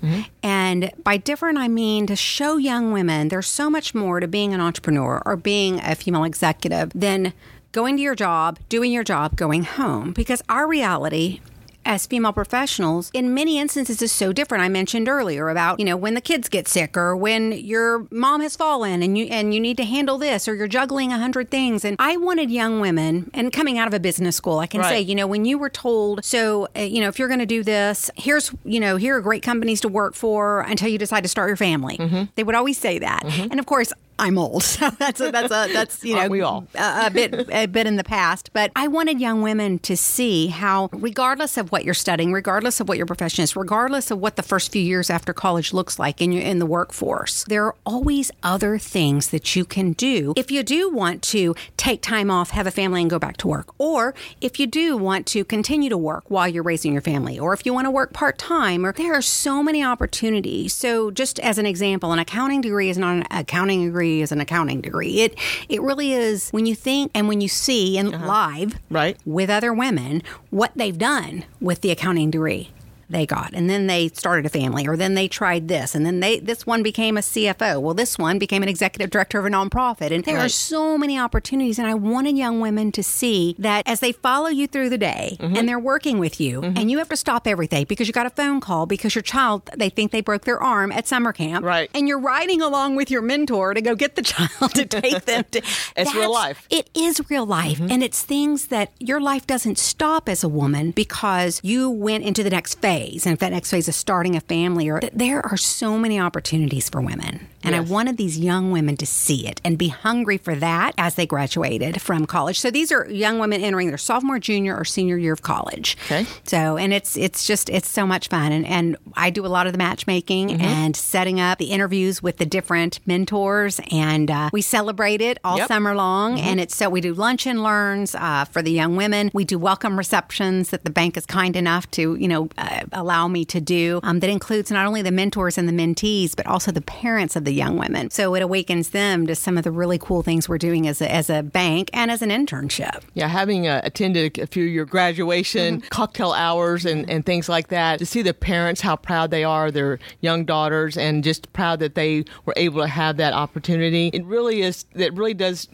And 0.44 0.92
by 1.02 1.16
different, 1.16 1.58
I 1.58 1.66
mean 1.66 2.06
to 2.06 2.14
show 2.14 2.58
young 2.58 2.92
women 2.92 3.28
there's 3.28 3.48
so 3.48 3.68
much 3.68 3.94
more 3.94 4.20
to 4.20 4.28
being 4.28 4.54
an 4.54 4.60
entrepreneur 4.60 5.20
or 5.26 5.36
being 5.36 5.80
a 5.80 5.96
female 5.96 6.24
executive 6.24 6.92
than 6.94 7.32
going 7.72 7.96
to 7.96 8.02
your 8.02 8.14
job, 8.14 8.58
doing 8.68 8.92
your 8.92 9.04
job, 9.04 9.34
going 9.36 9.64
home. 9.64 10.12
Because 10.12 10.42
our 10.48 10.68
reality 10.68 11.40
as 11.88 12.06
female 12.06 12.34
professionals 12.34 13.10
in 13.14 13.32
many 13.32 13.58
instances 13.58 14.02
is 14.02 14.12
so 14.12 14.32
different. 14.32 14.62
I 14.62 14.68
mentioned 14.68 15.08
earlier 15.08 15.48
about, 15.48 15.80
you 15.80 15.86
know, 15.86 15.96
when 15.96 16.12
the 16.12 16.20
kids 16.20 16.48
get 16.48 16.68
sick 16.68 16.96
or 16.96 17.16
when 17.16 17.52
your 17.52 18.06
mom 18.10 18.42
has 18.42 18.54
fallen 18.54 19.02
and 19.02 19.16
you 19.16 19.24
and 19.26 19.54
you 19.54 19.60
need 19.60 19.78
to 19.78 19.84
handle 19.84 20.18
this 20.18 20.46
or 20.46 20.54
you're 20.54 20.68
juggling 20.68 21.12
a 21.12 21.18
hundred 21.18 21.50
things. 21.50 21.84
And 21.86 21.96
I 21.98 22.18
wanted 22.18 22.50
young 22.50 22.80
women 22.80 23.30
and 23.32 23.50
coming 23.52 23.78
out 23.78 23.88
of 23.88 23.94
a 23.94 24.00
business 24.00 24.36
school, 24.36 24.58
I 24.58 24.66
can 24.66 24.82
say, 24.84 25.00
you 25.00 25.14
know, 25.14 25.26
when 25.26 25.46
you 25.46 25.56
were 25.58 25.70
told, 25.70 26.24
so, 26.24 26.68
uh, 26.76 26.80
you 26.82 27.00
know, 27.00 27.08
if 27.08 27.18
you're 27.18 27.28
going 27.28 27.40
to 27.40 27.46
do 27.46 27.64
this, 27.64 28.10
here's, 28.16 28.52
you 28.64 28.80
know, 28.80 28.96
here 28.96 29.16
are 29.16 29.20
great 29.22 29.42
companies 29.42 29.80
to 29.80 29.88
work 29.88 30.14
for 30.14 30.60
until 30.60 30.88
you 30.88 30.98
decide 30.98 31.22
to 31.22 31.28
start 31.28 31.48
your 31.48 31.56
family. 31.56 31.96
They 32.34 32.44
would 32.44 32.54
always 32.54 32.76
say 32.76 32.98
that. 32.98 33.24
And 33.24 33.58
of 33.58 33.64
course, 33.64 33.94
I'm 34.18 34.38
old, 34.38 34.62
so 34.64 34.90
that's 34.90 35.20
a, 35.20 35.30
that's 35.30 35.52
a, 35.52 35.72
that's 35.72 36.04
you 36.04 36.14
know 36.14 36.20
Aren't 36.20 36.32
we 36.32 36.40
all? 36.40 36.66
a, 36.74 37.06
a 37.06 37.10
bit 37.10 37.48
a 37.52 37.66
bit 37.66 37.86
in 37.86 37.96
the 37.96 38.04
past. 38.04 38.50
But 38.52 38.72
I 38.74 38.88
wanted 38.88 39.20
young 39.20 39.42
women 39.42 39.78
to 39.80 39.96
see 39.96 40.48
how, 40.48 40.88
regardless 40.92 41.56
of 41.56 41.70
what 41.70 41.84
you're 41.84 41.94
studying, 41.94 42.32
regardless 42.32 42.80
of 42.80 42.88
what 42.88 42.96
your 42.96 43.06
profession 43.06 43.44
is, 43.44 43.54
regardless 43.54 44.10
of 44.10 44.18
what 44.18 44.36
the 44.36 44.42
first 44.42 44.72
few 44.72 44.82
years 44.82 45.10
after 45.10 45.32
college 45.32 45.72
looks 45.72 45.98
like 45.98 46.20
in 46.20 46.32
your 46.32 46.42
in 46.42 46.58
the 46.58 46.66
workforce, 46.66 47.44
there 47.44 47.64
are 47.64 47.74
always 47.86 48.30
other 48.42 48.78
things 48.78 49.28
that 49.30 49.54
you 49.54 49.64
can 49.64 49.92
do 49.92 50.32
if 50.36 50.50
you 50.50 50.62
do 50.62 50.90
want 50.90 51.22
to 51.22 51.54
take 51.76 52.02
time 52.02 52.30
off, 52.30 52.50
have 52.50 52.66
a 52.66 52.70
family, 52.70 53.00
and 53.00 53.10
go 53.10 53.18
back 53.18 53.36
to 53.38 53.48
work, 53.48 53.72
or 53.78 54.14
if 54.40 54.58
you 54.58 54.66
do 54.66 54.96
want 54.96 55.26
to 55.26 55.44
continue 55.44 55.88
to 55.88 55.98
work 55.98 56.24
while 56.28 56.48
you're 56.48 56.62
raising 56.62 56.92
your 56.92 57.02
family, 57.02 57.38
or 57.38 57.52
if 57.52 57.64
you 57.64 57.72
want 57.72 57.86
to 57.86 57.90
work 57.90 58.12
part 58.12 58.38
time, 58.38 58.84
or 58.84 58.92
there 58.92 59.14
are 59.14 59.22
so 59.22 59.62
many 59.62 59.82
opportunities. 59.84 60.74
So, 60.74 61.10
just 61.10 61.38
as 61.40 61.58
an 61.58 61.66
example, 61.66 62.12
an 62.12 62.18
accounting 62.18 62.60
degree 62.60 62.90
is 62.90 62.98
not 62.98 63.16
an 63.16 63.24
accounting 63.30 63.84
degree 63.84 64.07
is 64.08 64.32
an 64.32 64.40
accounting 64.40 64.80
degree. 64.80 65.20
It 65.20 65.38
it 65.68 65.80
really 65.82 66.12
is 66.12 66.50
when 66.50 66.66
you 66.66 66.74
think 66.74 67.10
and 67.14 67.28
when 67.28 67.40
you 67.40 67.48
see 67.48 67.98
and 67.98 68.14
uh-huh. 68.14 68.26
live 68.26 68.78
Right. 68.90 69.16
with 69.24 69.50
other 69.50 69.72
women 69.72 70.22
what 70.50 70.72
they've 70.74 70.98
done 70.98 71.44
with 71.60 71.80
the 71.82 71.90
accounting 71.90 72.30
degree. 72.30 72.70
They 73.10 73.26
got 73.26 73.52
and 73.54 73.68
then 73.68 73.86
they 73.86 74.08
started 74.08 74.46
a 74.46 74.48
family 74.48 74.86
or 74.86 74.96
then 74.96 75.14
they 75.14 75.28
tried 75.28 75.68
this 75.68 75.94
and 75.94 76.04
then 76.04 76.20
they 76.20 76.38
this 76.38 76.66
one 76.66 76.82
became 76.82 77.16
a 77.16 77.20
CFO. 77.20 77.80
Well, 77.80 77.94
this 77.94 78.18
one 78.18 78.38
became 78.38 78.62
an 78.62 78.68
executive 78.68 79.10
director 79.10 79.38
of 79.38 79.46
a 79.46 79.48
nonprofit. 79.48 80.12
And 80.12 80.24
there 80.24 80.36
right. 80.36 80.46
are 80.46 80.48
so 80.48 80.98
many 80.98 81.18
opportunities 81.18 81.78
and 81.78 81.88
I 81.88 81.94
wanted 81.94 82.36
young 82.36 82.60
women 82.60 82.92
to 82.92 83.02
see 83.02 83.54
that 83.58 83.86
as 83.86 84.00
they 84.00 84.12
follow 84.12 84.48
you 84.48 84.66
through 84.66 84.90
the 84.90 84.98
day 84.98 85.36
mm-hmm. 85.40 85.56
and 85.56 85.68
they're 85.68 85.78
working 85.78 86.18
with 86.18 86.40
you 86.40 86.60
mm-hmm. 86.60 86.76
and 86.76 86.90
you 86.90 86.98
have 86.98 87.08
to 87.08 87.16
stop 87.16 87.46
everything 87.46 87.86
because 87.88 88.06
you 88.06 88.12
got 88.12 88.26
a 88.26 88.30
phone 88.30 88.60
call 88.60 88.86
because 88.86 89.14
your 89.14 89.22
child 89.22 89.70
they 89.76 89.88
think 89.88 90.12
they 90.12 90.20
broke 90.20 90.44
their 90.44 90.62
arm 90.62 90.92
at 90.92 91.06
summer 91.06 91.32
camp. 91.32 91.64
Right. 91.64 91.90
And 91.94 92.08
you're 92.08 92.20
riding 92.20 92.60
along 92.60 92.96
with 92.96 93.10
your 93.10 93.22
mentor 93.22 93.74
to 93.74 93.80
go 93.80 93.94
get 93.94 94.16
the 94.16 94.22
child 94.28 94.74
to 94.74 94.84
take 94.84 95.24
them 95.24 95.44
to 95.52 95.62
It's 95.96 96.14
real 96.14 96.32
life. 96.32 96.66
It 96.70 96.90
is 96.94 97.20
real 97.30 97.46
life. 97.46 97.78
Mm-hmm. 97.78 97.92
And 97.92 98.02
it's 98.02 98.22
things 98.22 98.66
that 98.66 98.92
your 98.98 99.20
life 99.20 99.46
doesn't 99.46 99.78
stop 99.78 100.28
as 100.28 100.44
a 100.44 100.48
woman 100.48 100.90
because 100.90 101.60
you 101.62 101.90
went 101.90 102.24
into 102.24 102.42
the 102.42 102.50
next 102.50 102.80
phase. 102.80 102.97
And 102.98 103.34
if 103.34 103.38
that 103.40 103.52
next 103.52 103.70
phase 103.70 103.88
is 103.88 103.96
starting 103.96 104.36
a 104.36 104.40
family 104.40 104.88
or 104.88 105.00
there 105.12 105.44
are 105.44 105.56
so 105.56 105.98
many 105.98 106.18
opportunities 106.18 106.88
for 106.88 107.00
women. 107.00 107.48
And 107.64 107.74
yes. 107.74 107.88
I 107.88 107.92
wanted 107.92 108.16
these 108.16 108.38
young 108.38 108.70
women 108.70 108.96
to 108.98 109.06
see 109.06 109.46
it 109.46 109.60
and 109.64 109.76
be 109.76 109.88
hungry 109.88 110.38
for 110.38 110.54
that 110.54 110.94
as 110.96 111.16
they 111.16 111.26
graduated 111.26 112.00
from 112.00 112.24
college. 112.24 112.58
So 112.60 112.70
these 112.70 112.92
are 112.92 113.10
young 113.10 113.38
women 113.38 113.62
entering 113.62 113.88
their 113.88 113.98
sophomore, 113.98 114.38
junior, 114.38 114.76
or 114.76 114.84
senior 114.84 115.16
year 115.16 115.32
of 115.32 115.42
college. 115.42 115.96
Okay. 116.06 116.24
So 116.44 116.76
and 116.76 116.92
it's 116.92 117.16
it's 117.16 117.46
just 117.46 117.68
it's 117.68 117.88
so 117.88 118.06
much 118.06 118.28
fun. 118.28 118.52
And 118.52 118.66
and 118.66 118.96
I 119.14 119.30
do 119.30 119.44
a 119.44 119.48
lot 119.48 119.66
of 119.66 119.72
the 119.72 119.78
matchmaking 119.78 120.50
mm-hmm. 120.50 120.60
and 120.60 120.96
setting 120.96 121.40
up 121.40 121.58
the 121.58 121.66
interviews 121.66 122.22
with 122.22 122.36
the 122.36 122.46
different 122.46 123.00
mentors, 123.06 123.80
and 123.90 124.30
uh, 124.30 124.50
we 124.52 124.62
celebrate 124.62 125.20
it 125.20 125.38
all 125.42 125.58
yep. 125.58 125.68
summer 125.68 125.94
long. 125.94 126.36
Mm-hmm. 126.36 126.46
And 126.46 126.60
it's 126.60 126.76
so 126.76 126.88
we 126.88 127.00
do 127.00 127.12
lunch 127.12 127.46
and 127.46 127.62
learns 127.62 128.14
uh, 128.14 128.44
for 128.44 128.62
the 128.62 128.70
young 128.70 128.94
women. 128.96 129.30
We 129.34 129.44
do 129.44 129.58
welcome 129.58 129.98
receptions 129.98 130.70
that 130.70 130.84
the 130.84 130.90
bank 130.90 131.16
is 131.16 131.26
kind 131.26 131.56
enough 131.56 131.90
to 131.92 132.14
you 132.14 132.28
know 132.28 132.48
uh, 132.56 132.84
allow 132.92 133.28
me 133.28 133.44
to 133.46 133.60
do. 133.60 134.00
Um, 134.02 134.20
that 134.20 134.30
includes 134.30 134.70
not 134.70 134.86
only 134.86 135.02
the 135.02 135.10
mentors 135.10 135.58
and 135.58 135.68
the 135.68 135.72
mentees, 135.72 136.34
but 136.36 136.46
also 136.46 136.72
the 136.72 136.80
parents 136.80 137.36
of 137.36 137.44
the 137.44 137.52
young 137.52 137.76
women. 137.76 138.10
So 138.10 138.34
it 138.34 138.42
awakens 138.42 138.90
them 138.90 139.26
to 139.26 139.34
some 139.34 139.58
of 139.58 139.64
the 139.64 139.70
really 139.70 139.98
cool 139.98 140.22
things 140.22 140.48
we're 140.48 140.58
doing 140.58 140.86
as 140.86 141.00
a, 141.00 141.10
as 141.12 141.30
a 141.30 141.42
bank 141.42 141.90
and 141.92 142.10
as 142.10 142.22
an 142.22 142.30
internship. 142.30 143.02
Yeah, 143.14 143.28
having 143.28 143.66
uh, 143.66 143.80
attended 143.84 144.38
a 144.38 144.46
few 144.46 144.66
of 144.66 144.70
your 144.70 144.84
graduation 144.84 145.78
mm-hmm. 145.78 145.88
cocktail 145.88 146.32
hours 146.32 146.84
and, 146.84 147.08
and 147.10 147.24
things 147.24 147.48
like 147.48 147.68
that, 147.68 147.98
to 147.98 148.06
see 148.06 148.22
the 148.22 148.34
parents 148.34 148.80
how 148.80 148.96
proud 148.96 149.30
they 149.30 149.44
are, 149.44 149.70
their 149.70 149.98
young 150.20 150.44
daughters, 150.44 150.96
and 150.96 151.24
just 151.24 151.52
proud 151.52 151.80
that 151.80 151.94
they 151.94 152.24
were 152.44 152.54
able 152.56 152.80
to 152.82 152.88
have 152.88 153.16
that 153.16 153.32
opportunity. 153.32 154.10
It 154.12 154.24
really 154.24 154.62
is, 154.62 154.84
it 154.94 155.14
really 155.14 155.34
does 155.34 155.68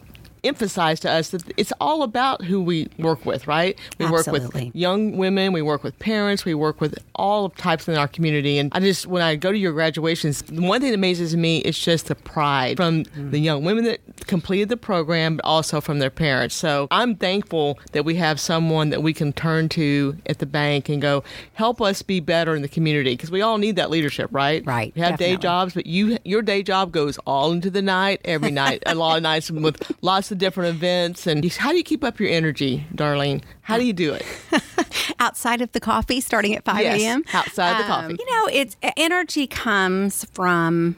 emphasize 0.45 0.99
to 1.01 1.11
us 1.11 1.29
that 1.29 1.43
it's 1.57 1.73
all 1.79 2.03
about 2.03 2.43
who 2.43 2.61
we 2.61 2.87
work 2.99 3.25
with, 3.25 3.47
right? 3.47 3.77
We 3.97 4.05
Absolutely. 4.05 4.39
work 4.41 4.53
with 4.53 4.75
young 4.75 5.17
women, 5.17 5.53
we 5.53 5.61
work 5.61 5.83
with 5.83 5.97
parents, 5.99 6.45
we 6.45 6.53
work 6.53 6.81
with 6.81 6.97
all 7.15 7.49
types 7.49 7.87
in 7.87 7.95
our 7.95 8.07
community. 8.07 8.57
And 8.57 8.71
I 8.73 8.79
just, 8.79 9.07
when 9.07 9.21
I 9.21 9.35
go 9.35 9.51
to 9.51 9.57
your 9.57 9.73
graduations, 9.73 10.43
one 10.49 10.81
thing 10.81 10.91
that 10.91 10.95
amazes 10.95 11.35
me 11.35 11.59
is 11.59 11.77
just 11.77 12.07
the 12.07 12.15
pride 12.15 12.77
from 12.77 13.03
mm. 13.03 13.31
the 13.31 13.39
young 13.39 13.63
women 13.63 13.83
that 13.85 13.99
completed 14.27 14.69
the 14.69 14.77
program, 14.77 15.37
but 15.37 15.45
also 15.45 15.81
from 15.81 15.99
their 15.99 16.09
parents. 16.09 16.55
So 16.55 16.87
I'm 16.91 17.15
thankful 17.15 17.79
that 17.91 18.05
we 18.05 18.15
have 18.15 18.39
someone 18.39 18.89
that 18.89 19.01
we 19.01 19.13
can 19.13 19.33
turn 19.33 19.69
to 19.69 20.17
at 20.25 20.39
the 20.39 20.45
bank 20.45 20.89
and 20.89 21.01
go, 21.01 21.23
help 21.53 21.81
us 21.81 22.01
be 22.01 22.19
better 22.19 22.55
in 22.55 22.61
the 22.61 22.67
community 22.67 23.13
because 23.13 23.31
we 23.31 23.41
all 23.41 23.57
need 23.57 23.75
that 23.77 23.89
leadership, 23.89 24.29
right? 24.31 24.65
Right. 24.65 24.93
We 24.95 25.01
have 25.01 25.11
definitely. 25.11 25.35
day 25.37 25.41
jobs, 25.41 25.73
but 25.73 25.85
you, 25.85 26.17
your 26.23 26.41
day 26.41 26.63
job 26.63 26.91
goes 26.91 27.17
all 27.19 27.51
into 27.51 27.69
the 27.69 27.81
night, 27.81 28.21
every 28.25 28.51
night, 28.51 28.83
a 28.85 28.95
lot 28.95 29.17
of 29.17 29.23
nights 29.23 29.51
with 29.51 29.81
lots 30.01 30.31
of 30.31 30.34
of 30.35 30.39
different 30.39 30.75
events. 30.75 31.25
And 31.25 31.43
how 31.53 31.71
do 31.71 31.77
you 31.77 31.83
keep 31.83 32.03
up 32.03 32.19
your 32.19 32.29
energy, 32.29 32.85
Darlene? 32.93 33.41
How 33.61 33.77
do 33.77 33.85
you 33.85 33.93
do 33.93 34.13
it? 34.13 34.25
outside 35.19 35.61
of 35.61 35.71
the 35.71 35.79
coffee, 35.79 36.21
starting 36.21 36.55
at 36.55 36.63
5 36.63 36.81
yes, 36.81 37.01
a.m. 37.01 37.23
Outside 37.33 37.71
um, 37.71 37.77
the 37.81 37.87
coffee. 37.87 38.15
You 38.19 38.31
know, 38.31 38.49
it's 38.51 38.77
energy 38.97 39.47
comes 39.47 40.25
from 40.33 40.95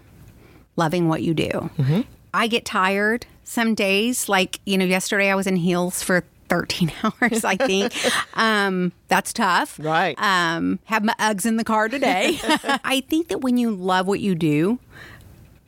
loving 0.76 1.08
what 1.08 1.22
you 1.22 1.34
do. 1.34 1.50
Mm-hmm. 1.50 2.02
I 2.34 2.48
get 2.48 2.66
tired 2.66 3.26
some 3.44 3.76
days. 3.76 4.28
Like, 4.28 4.60
you 4.66 4.78
know, 4.78 4.86
yesterday 4.86 5.30
I 5.30 5.36
was 5.36 5.48
in 5.48 5.56
heels 5.56 6.04
for 6.04 6.24
13 6.50 6.92
hours, 7.04 7.46
I 7.46 7.56
think. 7.56 7.94
um, 8.34 8.92
that's 9.08 9.34
tough. 9.34 9.80
Right. 9.80 10.18
Um, 10.20 10.80
have 10.86 11.04
my 11.04 11.14
Uggs 11.20 11.46
in 11.46 11.58
the 11.58 11.64
car 11.64 11.90
today. 11.90 12.40
I 12.84 13.04
think 13.08 13.30
that 13.30 13.42
when 13.42 13.58
you 13.58 13.72
love 13.72 14.08
what 14.08 14.20
you 14.20 14.36
do, 14.36 14.80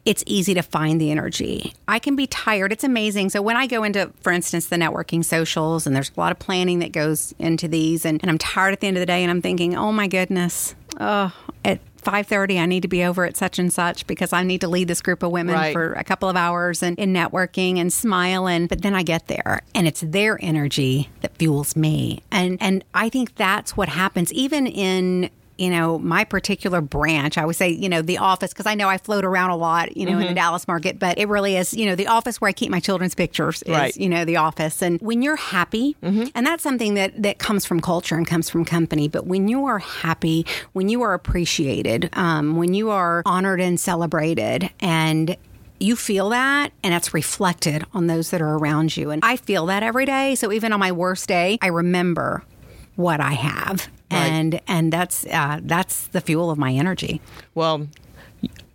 it's 0.10 0.24
easy 0.26 0.56
to 0.56 0.64
find 0.64 1.00
the 1.00 1.12
energy. 1.12 1.72
I 1.88 2.00
can 2.00 2.16
be 2.16 2.26
tired. 2.26 2.74
It's 2.74 2.84
amazing. 2.84 3.30
So 3.30 3.44
when 3.44 3.56
I 3.56 3.68
go 3.68 3.84
into, 3.84 4.12
for 4.22 4.32
instance, 4.32 4.66
the 4.66 4.76
networking 4.76 5.24
socials, 5.24 5.86
and 5.86 5.96
there's 5.96 6.12
a 6.18 6.20
lot 6.20 6.32
of 6.32 6.40
planning 6.40 6.80
that 6.80 6.92
goes 6.92 7.36
into 7.38 7.68
these, 7.68 8.06
and, 8.06 8.20
and 8.24 8.32
I'm 8.32 8.40
tired 8.40 8.74
at 8.74 8.80
the 8.80 8.88
end 8.88 8.98
of 8.98 9.02
the 9.02 9.06
day, 9.06 9.22
and 9.22 9.30
I'm 9.30 9.44
thinking, 9.44 9.78
oh 9.78 9.92
my 9.92 10.08
goodness, 10.08 10.74
oh, 11.00 11.32
at 11.64 11.80
5.30 12.02 12.62
i 12.62 12.66
need 12.66 12.82
to 12.82 12.88
be 12.88 13.04
over 13.04 13.26
at 13.26 13.36
such 13.36 13.60
and 13.60 13.74
such 13.74 14.08
because 14.08 14.32
i 14.32 14.42
need 14.42 14.62
to 14.62 14.70
lead 14.70 14.88
this 14.88 15.02
group 15.02 15.22
of 15.22 15.32
women 15.32 15.54
right. 15.54 15.74
for 15.74 15.92
a 15.94 16.04
couple 16.04 16.30
of 16.30 16.38
hours 16.38 16.82
and 16.82 16.98
in 16.98 17.14
networking 17.14 17.78
and 17.78 17.92
smiling 17.92 18.68
but 18.68 18.82
then 18.82 18.96
i 18.96 19.04
get 19.04 19.28
there 19.28 19.62
and 19.76 19.86
it's 19.86 20.00
their 20.00 20.40
energy 20.42 21.10
that 21.20 21.36
fuels 21.36 21.76
me 21.76 22.24
and 22.32 22.58
and 22.62 22.86
i 22.94 23.10
think 23.10 23.36
that's 23.36 23.76
what 23.76 23.90
happens 23.90 24.32
even 24.32 24.66
in 24.66 25.30
you 25.60 25.70
know, 25.70 26.00
my 26.00 26.24
particular 26.24 26.80
branch, 26.80 27.38
I 27.38 27.46
would 27.46 27.56
say, 27.58 27.70
you 27.70 27.90
know, 27.90 28.02
the 28.02 28.18
office, 28.18 28.54
because 28.54 28.66
I 28.66 28.76
know 28.76 28.88
I 28.88 28.98
float 28.98 29.26
around 29.26 29.50
a 29.50 29.58
lot, 29.58 29.98
you 29.98 30.06
know, 30.06 30.14
mm-hmm. 30.14 30.22
in 30.22 30.28
the 30.28 30.30
mm-hmm. 30.30 30.36
Dallas 30.36 30.68
market, 30.68 30.98
but 30.98 31.18
it 31.18 31.28
really 31.28 31.58
is, 31.58 31.74
you 31.74 31.86
know, 31.86 31.96
the 31.96 32.08
office 32.08 32.40
where 32.40 32.48
I 32.48 32.54
keep 32.54 32.72
my 32.72 32.80
children's 32.80 33.14
pictures 33.14 33.62
is, 33.64 33.70
right. 33.70 33.96
you 33.98 34.08
know, 34.08 34.24
the 34.24 34.38
office. 34.38 34.82
And 34.82 35.02
when 35.02 35.22
you're 35.22 35.36
happy, 35.36 35.98
mm-hmm. 36.02 36.28
and 36.34 36.46
that's 36.46 36.64
something 36.64 36.94
that, 36.94 37.22
that 37.22 37.40
comes 37.40 37.66
from 37.66 37.82
culture 37.82 38.16
and 38.16 38.26
comes 38.26 38.50
from 38.50 38.64
company, 38.64 39.10
but 39.10 39.28
when 39.28 39.50
you 39.50 39.66
are 39.66 39.80
happy, 39.80 40.46
when 40.72 40.88
you 40.88 41.02
are 41.02 41.14
appreciated, 41.14 42.10
um, 42.14 42.56
when 42.56 42.74
you 42.74 42.90
are 42.90 43.22
honored 43.26 43.60
and 43.60 43.80
celebrated, 43.80 44.70
and 44.80 45.36
you 45.82 45.96
feel 45.96 46.30
that 46.30 46.72
and 46.84 46.94
that's 46.94 47.14
reflected 47.14 47.86
on 47.94 48.08
those 48.08 48.32
that 48.32 48.42
are 48.42 48.56
around 48.58 48.96
you. 48.96 49.12
And 49.12 49.24
I 49.24 49.36
feel 49.36 49.66
that 49.68 49.84
every 49.84 50.06
day. 50.06 50.36
So 50.36 50.52
even 50.52 50.74
on 50.74 50.80
my 50.80 50.92
worst 50.92 51.28
day, 51.28 51.58
I 51.62 51.68
remember 51.68 52.44
what 52.96 53.22
I 53.22 53.32
have 53.32 53.90
and 54.12 54.54
right. 54.54 54.64
and 54.68 54.92
that's 54.94 55.26
uh, 55.28 55.60
that's 55.62 56.08
the 56.08 56.22
fuel 56.22 56.52
of 56.52 56.58
my 56.58 56.72
energy. 56.72 57.22
Well, 57.56 57.88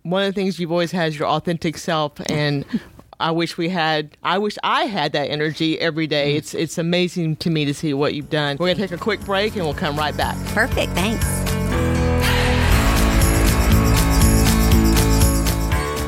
one 0.03 0.23
of 0.23 0.33
the 0.33 0.33
things 0.33 0.59
you've 0.59 0.71
always 0.71 0.91
had 0.91 1.09
is 1.09 1.19
your 1.19 1.27
authentic 1.27 1.77
self, 1.77 2.13
and 2.29 2.65
I 3.19 3.31
wish 3.31 3.57
we 3.57 3.69
had. 3.69 4.17
I 4.23 4.37
wish 4.37 4.57
I 4.63 4.83
had 4.83 5.13
that 5.13 5.29
energy 5.29 5.79
every 5.79 6.07
day. 6.07 6.33
Mm. 6.33 6.37
It's 6.37 6.53
it's 6.53 6.77
amazing 6.77 7.37
to 7.37 7.49
me 7.49 7.65
to 7.65 7.73
see 7.73 7.93
what 7.93 8.13
you've 8.13 8.29
done. 8.29 8.57
We're 8.59 8.67
gonna 8.73 8.87
take 8.87 8.97
a 8.97 9.01
quick 9.01 9.21
break, 9.21 9.55
and 9.55 9.63
we'll 9.63 9.73
come 9.73 9.97
right 9.97 10.15
back. 10.15 10.37
Perfect. 10.47 10.91
Thanks. 10.93 11.25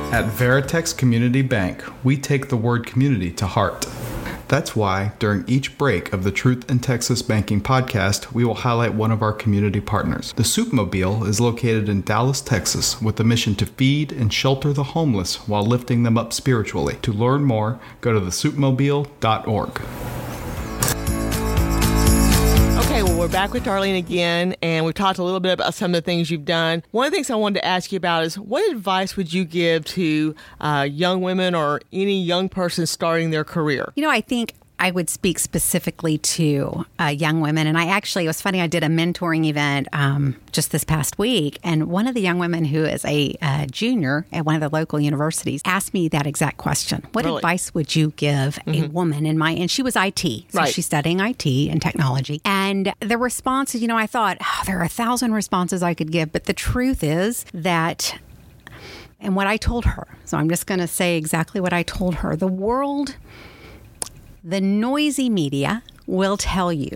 At 0.10 0.26
Veritex 0.32 0.98
Community 0.98 1.42
Bank, 1.42 1.84
we 2.04 2.18
take 2.18 2.48
the 2.48 2.58
word 2.58 2.88
community 2.88 3.30
to 3.32 3.46
heart. 3.46 3.86
That's 4.48 4.78
why, 4.78 5.12
during 5.20 5.44
each 5.46 5.78
break 5.78 6.14
of 6.14 6.24
the 6.24 6.32
Truth 6.32 6.70
in 6.72 6.80
Texas 6.80 7.22
Banking 7.22 7.60
podcast, 7.60 8.32
we 8.32 8.46
will 8.46 8.56
highlight 8.56 8.94
one 8.94 9.12
of 9.12 9.22
our 9.22 9.34
community 9.34 9.82
partners. 9.82 10.32
The 10.34 10.44
Soupmobile 10.44 11.28
is 11.28 11.42
located 11.42 11.90
in 11.90 12.02
Dallas, 12.02 12.40
Texas, 12.40 13.02
with 13.02 13.18
the 13.18 13.26
mission 13.26 13.56
to 13.56 13.66
feed 13.66 14.14
and 14.14 14.32
shelter 14.32 14.72
the 14.72 14.84
homeless 14.84 15.48
while 15.50 15.66
lifting 15.66 16.04
them 16.04 16.18
up 16.18 16.32
spiritually. 16.32 16.98
To 17.02 17.12
learn 17.12 17.44
more, 17.44 17.80
go 18.00 18.14
to 18.14 18.22
thesoupmobile.org. 18.22 19.82
we're 23.28 23.34
back 23.34 23.52
with 23.52 23.66
Darlene 23.66 23.98
again, 23.98 24.56
and 24.62 24.86
we've 24.86 24.96
talked 24.96 25.20
a 25.20 25.24
little 25.24 25.42
bit 25.42 25.52
about 25.52 25.74
some 25.74 25.92
of 25.92 25.96
the 25.96 26.02
things 26.02 26.32
you've 26.32 26.46
done. 26.46 26.82
One 26.92 27.08
of 27.08 27.12
the 27.12 27.16
things 27.18 27.30
I 27.30 27.36
wanted 27.36 27.60
to 27.60 27.66
ask 27.66 27.92
you 27.92 27.98
about 27.98 28.24
is 28.24 28.40
what 28.40 28.72
advice 28.72 29.18
would 29.18 29.34
you 29.34 29.44
give 29.44 29.84
to 29.84 30.34
uh, 30.62 30.88
young 30.90 31.22
women 31.22 31.54
or 31.54 31.82
any 31.92 32.22
young 32.22 32.48
person 32.48 32.88
starting 32.88 33.32
their 33.32 33.44
career? 33.44 33.92
You 33.98 34.04
know, 34.04 34.10
I 34.10 34.22
think 34.22 34.54
I 34.80 34.92
would 34.92 35.10
speak 35.10 35.40
specifically 35.40 36.18
to 36.20 36.86
uh, 37.00 37.06
young 37.06 37.42
women. 37.42 37.66
And 37.68 37.78
I 37.78 37.88
actually, 37.88 38.26
it 38.26 38.28
was 38.28 38.42
funny, 38.42 38.62
I 38.62 38.68
did 38.68 38.84
a 38.84 38.88
mentoring 38.88 39.46
event 39.46 39.88
um, 39.92 40.36
just 40.52 40.72
this 40.72 40.84
past 40.84 41.18
week. 41.18 41.58
And 41.64 41.88
one 41.88 42.08
of 42.08 42.14
the 42.14 42.22
young 42.22 42.38
women 42.38 42.66
who 42.66 42.84
is 42.86 43.04
a 43.06 43.36
uh, 43.42 43.66
junior 43.68 44.26
at 44.32 44.46
one 44.46 44.56
of 44.56 44.62
the 44.62 44.70
local 44.70 45.00
universities 45.00 45.62
asked 45.66 45.94
me 45.94 46.08
that 46.10 46.28
exact 46.28 46.58
question 46.58 47.06
What 47.12 47.26
really? 47.26 47.38
advice 47.38 47.74
would 47.74 47.96
you 47.96 48.14
give 48.18 48.56
mm-hmm. 48.66 48.86
a 48.86 48.88
woman 48.90 49.26
in 49.26 49.38
my, 49.38 49.52
and 49.52 49.70
she 49.70 49.82
was 49.82 49.96
IT. 49.96 50.20
So 50.20 50.42
right. 50.54 50.74
she's 50.74 50.86
studying 50.86 51.20
IT 51.20 51.46
and 51.46 51.82
technology. 51.82 52.42
And 52.46 52.94
the 53.00 53.18
response, 53.18 53.74
you 53.74 53.88
know, 53.88 53.98
I 53.98 54.06
thought, 54.06 54.38
oh, 54.42 54.64
there 54.66 54.80
are 54.80 54.84
a 54.84 54.90
thousand 54.90 55.34
responses 55.34 55.82
I 55.82 55.94
could 55.94 56.12
give. 56.12 56.32
But 56.32 56.46
the 56.46 56.54
truth 56.54 57.04
is 57.04 57.46
that 57.54 58.20
and 59.20 59.36
what 59.36 59.48
I 59.48 59.58
told 59.58 59.86
her. 59.86 60.08
So 60.26 60.38
I'm 60.38 60.50
just 60.50 60.68
going 60.68 60.80
to 60.80 60.88
say 60.88 61.18
exactly 61.18 61.60
what 61.60 61.74
I 61.74 61.84
told 61.84 62.16
her. 62.16 62.36
The 62.36 62.48
world 62.48 63.16
the 64.48 64.62
noisy 64.62 65.30
media 65.30 65.84
will 66.06 66.38
tell 66.38 66.72
you 66.72 66.96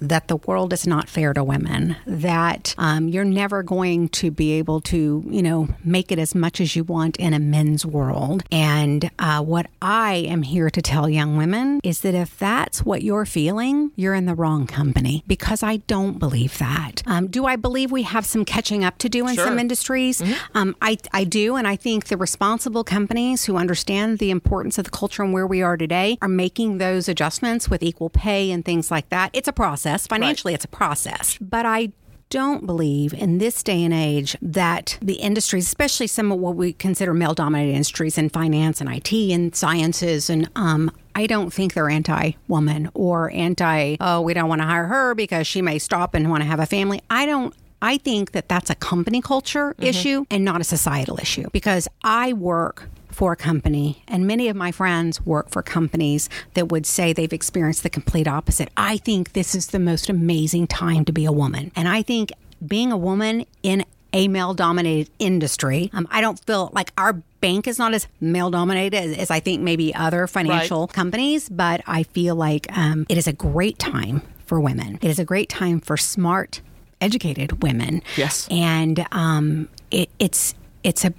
that 0.00 0.28
the 0.28 0.36
world 0.36 0.72
is 0.72 0.86
not 0.86 1.08
fair 1.08 1.32
to 1.34 1.42
women, 1.42 1.96
that 2.06 2.74
um, 2.78 3.08
you're 3.08 3.24
never 3.24 3.62
going 3.62 4.08
to 4.10 4.30
be 4.30 4.52
able 4.52 4.80
to, 4.82 5.24
you 5.28 5.42
know, 5.42 5.68
make 5.84 6.12
it 6.12 6.18
as 6.18 6.34
much 6.34 6.60
as 6.60 6.76
you 6.76 6.84
want 6.84 7.16
in 7.16 7.34
a 7.34 7.38
men's 7.38 7.84
world. 7.84 8.42
And 8.52 9.10
uh, 9.18 9.42
what 9.42 9.66
I 9.82 10.14
am 10.28 10.42
here 10.42 10.70
to 10.70 10.82
tell 10.82 11.08
young 11.08 11.36
women 11.36 11.80
is 11.82 12.00
that 12.02 12.14
if 12.14 12.38
that's 12.38 12.84
what 12.84 13.02
you're 13.02 13.26
feeling, 13.26 13.90
you're 13.96 14.14
in 14.14 14.26
the 14.26 14.34
wrong 14.34 14.66
company 14.66 15.24
because 15.26 15.62
I 15.62 15.78
don't 15.78 16.18
believe 16.18 16.58
that. 16.58 17.02
Um, 17.06 17.26
do 17.28 17.46
I 17.46 17.56
believe 17.56 17.90
we 17.90 18.02
have 18.02 18.24
some 18.26 18.44
catching 18.44 18.84
up 18.84 18.98
to 18.98 19.08
do 19.08 19.26
in 19.26 19.34
Sure. 19.34 19.46
some 19.46 19.58
industries? 19.58 20.22
Um, 20.54 20.76
I, 20.82 20.98
I 21.12 21.24
do. 21.24 21.56
And 21.56 21.66
I 21.66 21.76
think 21.76 22.06
the 22.06 22.16
responsible 22.16 22.84
companies 22.84 23.44
who 23.46 23.56
understand 23.56 24.18
the 24.18 24.30
importance 24.30 24.78
of 24.78 24.84
the 24.84 24.90
culture 24.90 25.22
and 25.22 25.32
where 25.32 25.46
we 25.46 25.62
are 25.62 25.76
today 25.76 26.18
are 26.22 26.28
making 26.28 26.78
those 26.78 27.08
adjustments 27.08 27.68
with 27.68 27.82
equal 27.82 28.10
pay 28.10 28.50
and 28.50 28.64
things 28.64 28.90
like 28.90 29.08
that. 29.08 29.30
It's 29.32 29.48
a 29.48 29.52
process. 29.52 29.87
Financially, 30.06 30.54
it's 30.54 30.64
a 30.64 30.68
process. 30.68 31.38
But 31.40 31.66
I 31.66 31.92
don't 32.30 32.66
believe 32.66 33.14
in 33.14 33.38
this 33.38 33.62
day 33.62 33.82
and 33.82 33.94
age 33.94 34.36
that 34.42 34.98
the 35.00 35.14
industries, 35.14 35.66
especially 35.66 36.06
some 36.06 36.30
of 36.30 36.38
what 36.38 36.56
we 36.56 36.74
consider 36.74 37.14
male 37.14 37.34
dominated 37.34 37.72
industries 37.72 38.18
in 38.18 38.28
finance 38.28 38.80
and 38.80 38.90
IT 38.90 39.12
and 39.32 39.54
sciences 39.54 40.28
and 40.28 40.50
um 40.54 40.90
I 41.14 41.26
don't 41.26 41.52
think 41.52 41.74
they're 41.74 41.90
anti 41.90 42.32
woman 42.46 42.90
or 42.94 43.32
anti, 43.32 43.96
oh, 44.00 44.20
we 44.20 44.34
don't 44.34 44.48
want 44.48 44.60
to 44.60 44.66
hire 44.66 44.86
her 44.86 45.16
because 45.16 45.48
she 45.48 45.62
may 45.62 45.80
stop 45.80 46.14
and 46.14 46.30
want 46.30 46.42
to 46.42 46.48
have 46.48 46.60
a 46.60 46.66
family. 46.66 47.00
I 47.10 47.26
don't. 47.26 47.52
I 47.82 47.98
think 47.98 48.32
that 48.32 48.48
that's 48.48 48.70
a 48.70 48.76
company 48.76 49.20
culture 49.20 49.74
issue 49.78 50.26
and 50.30 50.44
not 50.44 50.60
a 50.60 50.64
societal 50.64 51.18
issue 51.20 51.48
because 51.52 51.88
I 52.04 52.32
work 52.34 52.88
for 53.12 53.32
a 53.32 53.36
company, 53.36 54.02
and 54.06 54.26
many 54.26 54.48
of 54.48 54.56
my 54.56 54.72
friends 54.72 55.20
work 55.24 55.50
for 55.50 55.62
companies 55.62 56.28
that 56.54 56.68
would 56.68 56.86
say 56.86 57.12
they've 57.12 57.32
experienced 57.32 57.82
the 57.82 57.90
complete 57.90 58.28
opposite. 58.28 58.68
I 58.76 58.98
think 58.98 59.32
this 59.32 59.54
is 59.54 59.68
the 59.68 59.78
most 59.78 60.08
amazing 60.08 60.66
time 60.66 61.04
to 61.06 61.12
be 61.12 61.24
a 61.24 61.32
woman. 61.32 61.72
And 61.74 61.88
I 61.88 62.02
think 62.02 62.32
being 62.66 62.92
a 62.92 62.96
woman 62.96 63.46
in 63.62 63.84
a 64.12 64.28
male 64.28 64.54
dominated 64.54 65.10
industry, 65.18 65.90
um, 65.92 66.08
I 66.10 66.20
don't 66.20 66.38
feel 66.46 66.70
like 66.72 66.92
our 66.96 67.12
bank 67.40 67.66
is 67.66 67.78
not 67.78 67.92
as 67.94 68.06
male 68.20 68.50
dominated 68.50 68.96
as, 68.96 69.18
as 69.18 69.30
I 69.30 69.40
think 69.40 69.62
maybe 69.62 69.94
other 69.94 70.26
financial 70.26 70.86
companies, 70.86 71.48
but 71.48 71.82
I 71.86 72.04
feel 72.04 72.34
like 72.34 72.66
um, 72.76 73.06
it 73.08 73.18
is 73.18 73.26
a 73.26 73.32
great 73.32 73.78
time 73.78 74.22
for 74.46 74.60
women. 74.60 74.98
It 75.02 75.10
is 75.10 75.18
a 75.18 75.24
great 75.24 75.48
time 75.48 75.80
for 75.80 75.96
smart, 75.96 76.62
educated 77.00 77.62
women. 77.62 78.02
Yes. 78.16 78.48
And 78.50 79.06
um, 79.12 79.68
it, 79.90 80.08
it's, 80.18 80.54
it's 80.82 81.04
a 81.04 81.12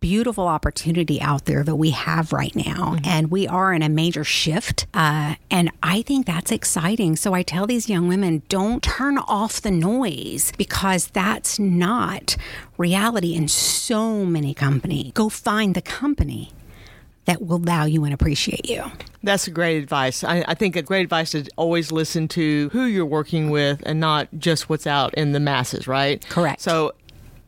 beautiful 0.00 0.48
opportunity 0.48 1.20
out 1.20 1.44
there 1.44 1.62
that 1.62 1.76
we 1.76 1.90
have 1.90 2.32
right 2.32 2.56
now. 2.56 2.96
And 3.04 3.30
we 3.30 3.46
are 3.46 3.72
in 3.72 3.82
a 3.82 3.88
major 3.88 4.24
shift. 4.24 4.86
Uh, 4.94 5.34
and 5.50 5.70
I 5.82 6.02
think 6.02 6.26
that's 6.26 6.50
exciting. 6.50 7.16
So 7.16 7.34
I 7.34 7.42
tell 7.42 7.66
these 7.66 7.88
young 7.88 8.08
women 8.08 8.42
don't 8.48 8.82
turn 8.82 9.18
off 9.18 9.60
the 9.60 9.70
noise 9.70 10.52
because 10.56 11.08
that's 11.08 11.58
not 11.58 12.36
reality 12.78 13.34
in 13.34 13.46
so 13.48 14.24
many 14.24 14.54
companies. 14.54 15.12
Go 15.12 15.28
find 15.28 15.74
the 15.74 15.82
company 15.82 16.50
that 17.26 17.42
will 17.42 17.58
value 17.58 18.04
and 18.04 18.14
appreciate 18.14 18.68
you. 18.68 18.82
That's 19.22 19.46
a 19.46 19.50
great 19.50 19.82
advice. 19.82 20.24
I, 20.24 20.44
I 20.48 20.54
think 20.54 20.76
a 20.76 20.82
great 20.82 21.02
advice 21.02 21.34
is 21.34 21.48
always 21.56 21.92
listen 21.92 22.26
to 22.28 22.70
who 22.72 22.84
you're 22.84 23.06
working 23.06 23.50
with 23.50 23.82
and 23.84 24.00
not 24.00 24.28
just 24.38 24.68
what's 24.68 24.86
out 24.86 25.12
in 25.14 25.32
the 25.32 25.40
masses, 25.40 25.86
right? 25.86 26.26
Correct. 26.28 26.60
So, 26.62 26.92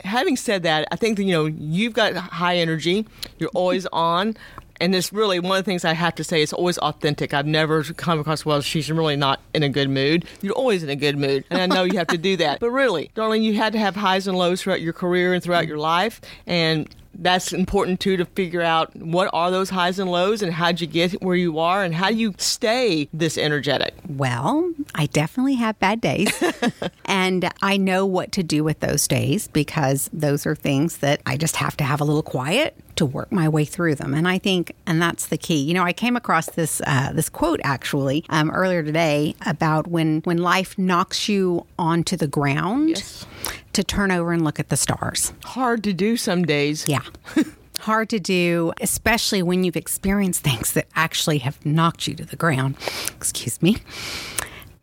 having 0.03 0.35
said 0.35 0.63
that, 0.63 0.87
I 0.91 0.95
think 0.95 1.17
that, 1.17 1.23
you 1.23 1.33
know, 1.33 1.45
you've 1.45 1.93
got 1.93 2.15
high 2.15 2.57
energy, 2.57 3.05
you're 3.39 3.51
always 3.53 3.85
on. 3.87 4.35
And 4.81 4.93
it's 4.95 5.13
really 5.13 5.39
one 5.39 5.59
of 5.59 5.63
the 5.63 5.69
things 5.69 5.85
I 5.85 5.93
have 5.93 6.15
to 6.15 6.23
say. 6.23 6.41
It's 6.41 6.51
always 6.51 6.77
authentic. 6.79 7.33
I've 7.33 7.45
never 7.45 7.83
come 7.83 8.19
across 8.19 8.43
well. 8.43 8.59
She's 8.59 8.91
really 8.91 9.15
not 9.15 9.39
in 9.53 9.63
a 9.63 9.69
good 9.69 9.89
mood. 9.89 10.25
You're 10.41 10.55
always 10.55 10.83
in 10.83 10.89
a 10.89 10.95
good 10.95 11.17
mood, 11.17 11.45
and 11.49 11.61
I 11.61 11.73
know 11.73 11.83
you 11.83 11.97
have 11.99 12.07
to 12.07 12.17
do 12.17 12.35
that. 12.37 12.59
But 12.59 12.71
really, 12.71 13.09
Darlene, 13.15 13.43
you 13.43 13.53
had 13.53 13.71
to 13.73 13.79
have 13.79 13.95
highs 13.95 14.27
and 14.27 14.37
lows 14.37 14.61
throughout 14.61 14.81
your 14.81 14.91
career 14.91 15.33
and 15.33 15.41
throughout 15.41 15.67
your 15.67 15.77
life, 15.77 16.19
and 16.47 16.93
that's 17.15 17.53
important 17.53 17.99
too 17.99 18.17
to 18.17 18.25
figure 18.25 18.61
out 18.61 18.95
what 18.95 19.29
are 19.33 19.51
those 19.51 19.69
highs 19.69 19.99
and 19.99 20.11
lows 20.11 20.41
and 20.41 20.53
how'd 20.53 20.81
you 20.81 20.87
get 20.87 21.21
where 21.21 21.35
you 21.35 21.59
are 21.59 21.83
and 21.83 21.93
how 21.93 22.09
do 22.09 22.15
you 22.15 22.33
stay 22.37 23.07
this 23.13 23.37
energetic. 23.37 23.93
Well, 24.07 24.73
I 24.95 25.07
definitely 25.07 25.55
have 25.55 25.79
bad 25.79 26.01
days. 26.01 26.31
and 27.05 27.51
I 27.61 27.77
know 27.77 28.05
what 28.05 28.31
to 28.33 28.43
do 28.43 28.63
with 28.63 28.79
those 28.79 29.07
days 29.07 29.47
because 29.47 30.09
those 30.13 30.45
are 30.45 30.55
things 30.55 30.97
that 30.97 31.21
I 31.25 31.37
just 31.37 31.55
have 31.57 31.77
to 31.77 31.83
have 31.83 32.01
a 32.01 32.03
little 32.03 32.23
quiet 32.23 32.75
to 32.95 33.05
work 33.05 33.31
my 33.31 33.49
way 33.49 33.65
through 33.65 33.95
them. 33.95 34.13
And 34.13 34.27
I 34.27 34.37
think, 34.37 34.73
and 34.85 35.01
that's 35.01 35.27
the 35.27 35.37
key. 35.37 35.57
You 35.61 35.73
know, 35.73 35.83
I 35.83 35.93
came 35.93 36.15
across 36.15 36.47
this 36.51 36.81
uh, 36.85 37.11
this 37.13 37.29
quote 37.29 37.59
actually 37.63 38.25
um, 38.29 38.51
earlier 38.51 38.83
today 38.83 39.35
about 39.45 39.87
when 39.87 40.21
when 40.25 40.37
life 40.37 40.77
knocks 40.77 41.27
you 41.29 41.65
onto 41.79 42.15
the 42.17 42.27
ground 42.27 42.89
Yes. 42.89 43.25
to 43.73 43.83
turn 43.83 44.11
over 44.11 44.31
and 44.33 44.43
look 44.43 44.59
at 44.59 44.69
the 44.69 44.77
stars. 44.77 45.33
Hard 45.43 45.83
to 45.85 45.93
do 45.93 46.17
some 46.17 46.43
days. 46.43 46.85
Yeah. 46.87 47.01
Hard 47.79 48.09
to 48.11 48.19
do, 48.19 48.71
especially 48.79 49.43
when 49.43 49.63
you've 49.65 49.75
experienced 49.75 50.41
things 50.41 50.71
that 50.73 50.87
actually 50.95 51.39
have 51.39 51.65
knocked 51.65 52.07
you 52.07 52.15
to 52.15 52.23
the 52.23 52.37
ground. 52.37 52.77
Excuse 53.15 53.61
me. 53.61 53.77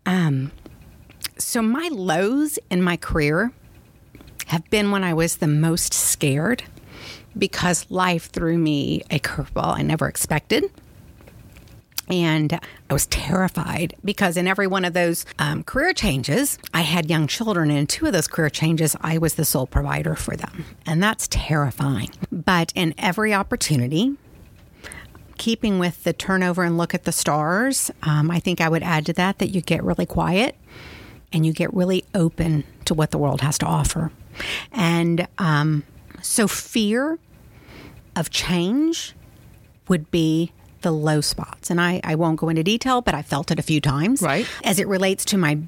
Um, 0.04 0.50
so, 1.38 1.62
my 1.62 1.88
lows 1.90 2.58
in 2.70 2.82
my 2.82 2.96
career 2.98 3.52
have 4.48 4.68
been 4.68 4.90
when 4.90 5.04
I 5.04 5.14
was 5.14 5.36
the 5.36 5.46
most 5.46 5.94
scared 5.94 6.64
because 7.36 7.86
life 7.90 8.30
threw 8.30 8.58
me 8.58 9.02
a 9.10 9.18
curveball 9.18 9.76
I 9.76 9.82
never 9.82 10.08
expected. 10.08 10.70
And 12.08 12.58
I 12.88 12.92
was 12.92 13.06
terrified 13.06 13.94
because 14.04 14.36
in 14.36 14.48
every 14.48 14.66
one 14.66 14.84
of 14.84 14.94
those 14.94 15.24
um, 15.38 15.62
career 15.62 15.92
changes, 15.92 16.58
I 16.74 16.80
had 16.80 17.08
young 17.08 17.28
children. 17.28 17.70
And 17.70 17.78
in 17.78 17.86
two 17.86 18.06
of 18.06 18.12
those 18.12 18.26
career 18.26 18.50
changes, 18.50 18.96
I 19.00 19.18
was 19.18 19.34
the 19.34 19.44
sole 19.44 19.68
provider 19.68 20.16
for 20.16 20.34
them. 20.34 20.64
And 20.84 21.00
that's 21.00 21.28
terrifying. 21.28 22.10
But 22.32 22.72
in 22.74 22.94
every 22.98 23.32
opportunity, 23.32 24.16
keeping 25.38 25.78
with 25.78 26.02
the 26.02 26.12
turnover 26.12 26.64
and 26.64 26.76
look 26.76 26.94
at 26.94 27.04
the 27.04 27.12
stars, 27.12 27.92
um, 28.02 28.28
I 28.28 28.40
think 28.40 28.60
I 28.60 28.68
would 28.68 28.82
add 28.82 29.06
to 29.06 29.12
that 29.12 29.38
that 29.38 29.50
you 29.50 29.60
get 29.60 29.84
really 29.84 30.06
quiet 30.06 30.56
and 31.32 31.46
you 31.46 31.52
get 31.52 31.72
really 31.72 32.04
open 32.12 32.64
to 32.86 32.94
what 32.94 33.12
the 33.12 33.18
world 33.18 33.40
has 33.40 33.56
to 33.58 33.66
offer. 33.66 34.10
And 34.72 35.28
um, 35.38 35.84
so 36.22 36.48
fear 36.48 37.18
of 38.16 38.30
change 38.30 39.14
would 39.88 40.10
be 40.10 40.52
the 40.82 40.90
low 40.90 41.20
spots. 41.20 41.70
And 41.70 41.80
I, 41.80 42.00
I 42.04 42.14
won't 42.14 42.38
go 42.38 42.48
into 42.48 42.62
detail, 42.62 43.00
but 43.00 43.14
I 43.14 43.22
felt 43.22 43.50
it 43.50 43.58
a 43.58 43.62
few 43.62 43.80
times. 43.80 44.22
Right. 44.22 44.46
As 44.64 44.78
it 44.78 44.88
relates 44.88 45.24
to 45.26 45.38
my 45.38 45.58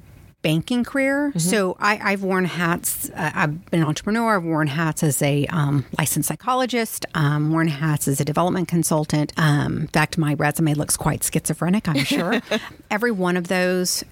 banking 0.43 0.83
career. 0.83 1.33
So 1.37 1.75
I, 1.79 2.11
I've 2.11 2.21
worn 2.21 2.45
hats. 2.45 3.09
Uh, 3.09 3.31
I've 3.33 3.65
been 3.71 3.81
an 3.81 3.87
entrepreneur. 3.87 4.35
I've 4.35 4.43
worn 4.43 4.67
hats 4.67 5.01
as 5.01 5.21
a 5.23 5.47
um, 5.47 5.85
licensed 5.97 6.27
psychologist. 6.27 7.05
Um, 7.15 7.51
worn 7.51 7.69
hats 7.69 8.07
as 8.07 8.19
a 8.19 8.25
development 8.25 8.67
consultant. 8.67 9.33
Um, 9.37 9.79
in 9.79 9.87
fact, 9.87 10.17
my 10.19 10.35
resume 10.35 10.75
looks 10.75 10.95
quite 10.95 11.23
schizophrenic. 11.23 11.87
I'm 11.87 12.03
sure. 12.03 12.41
Every 12.91 13.11
one 13.11 13.37
of 13.37 13.47
those. 13.47 14.03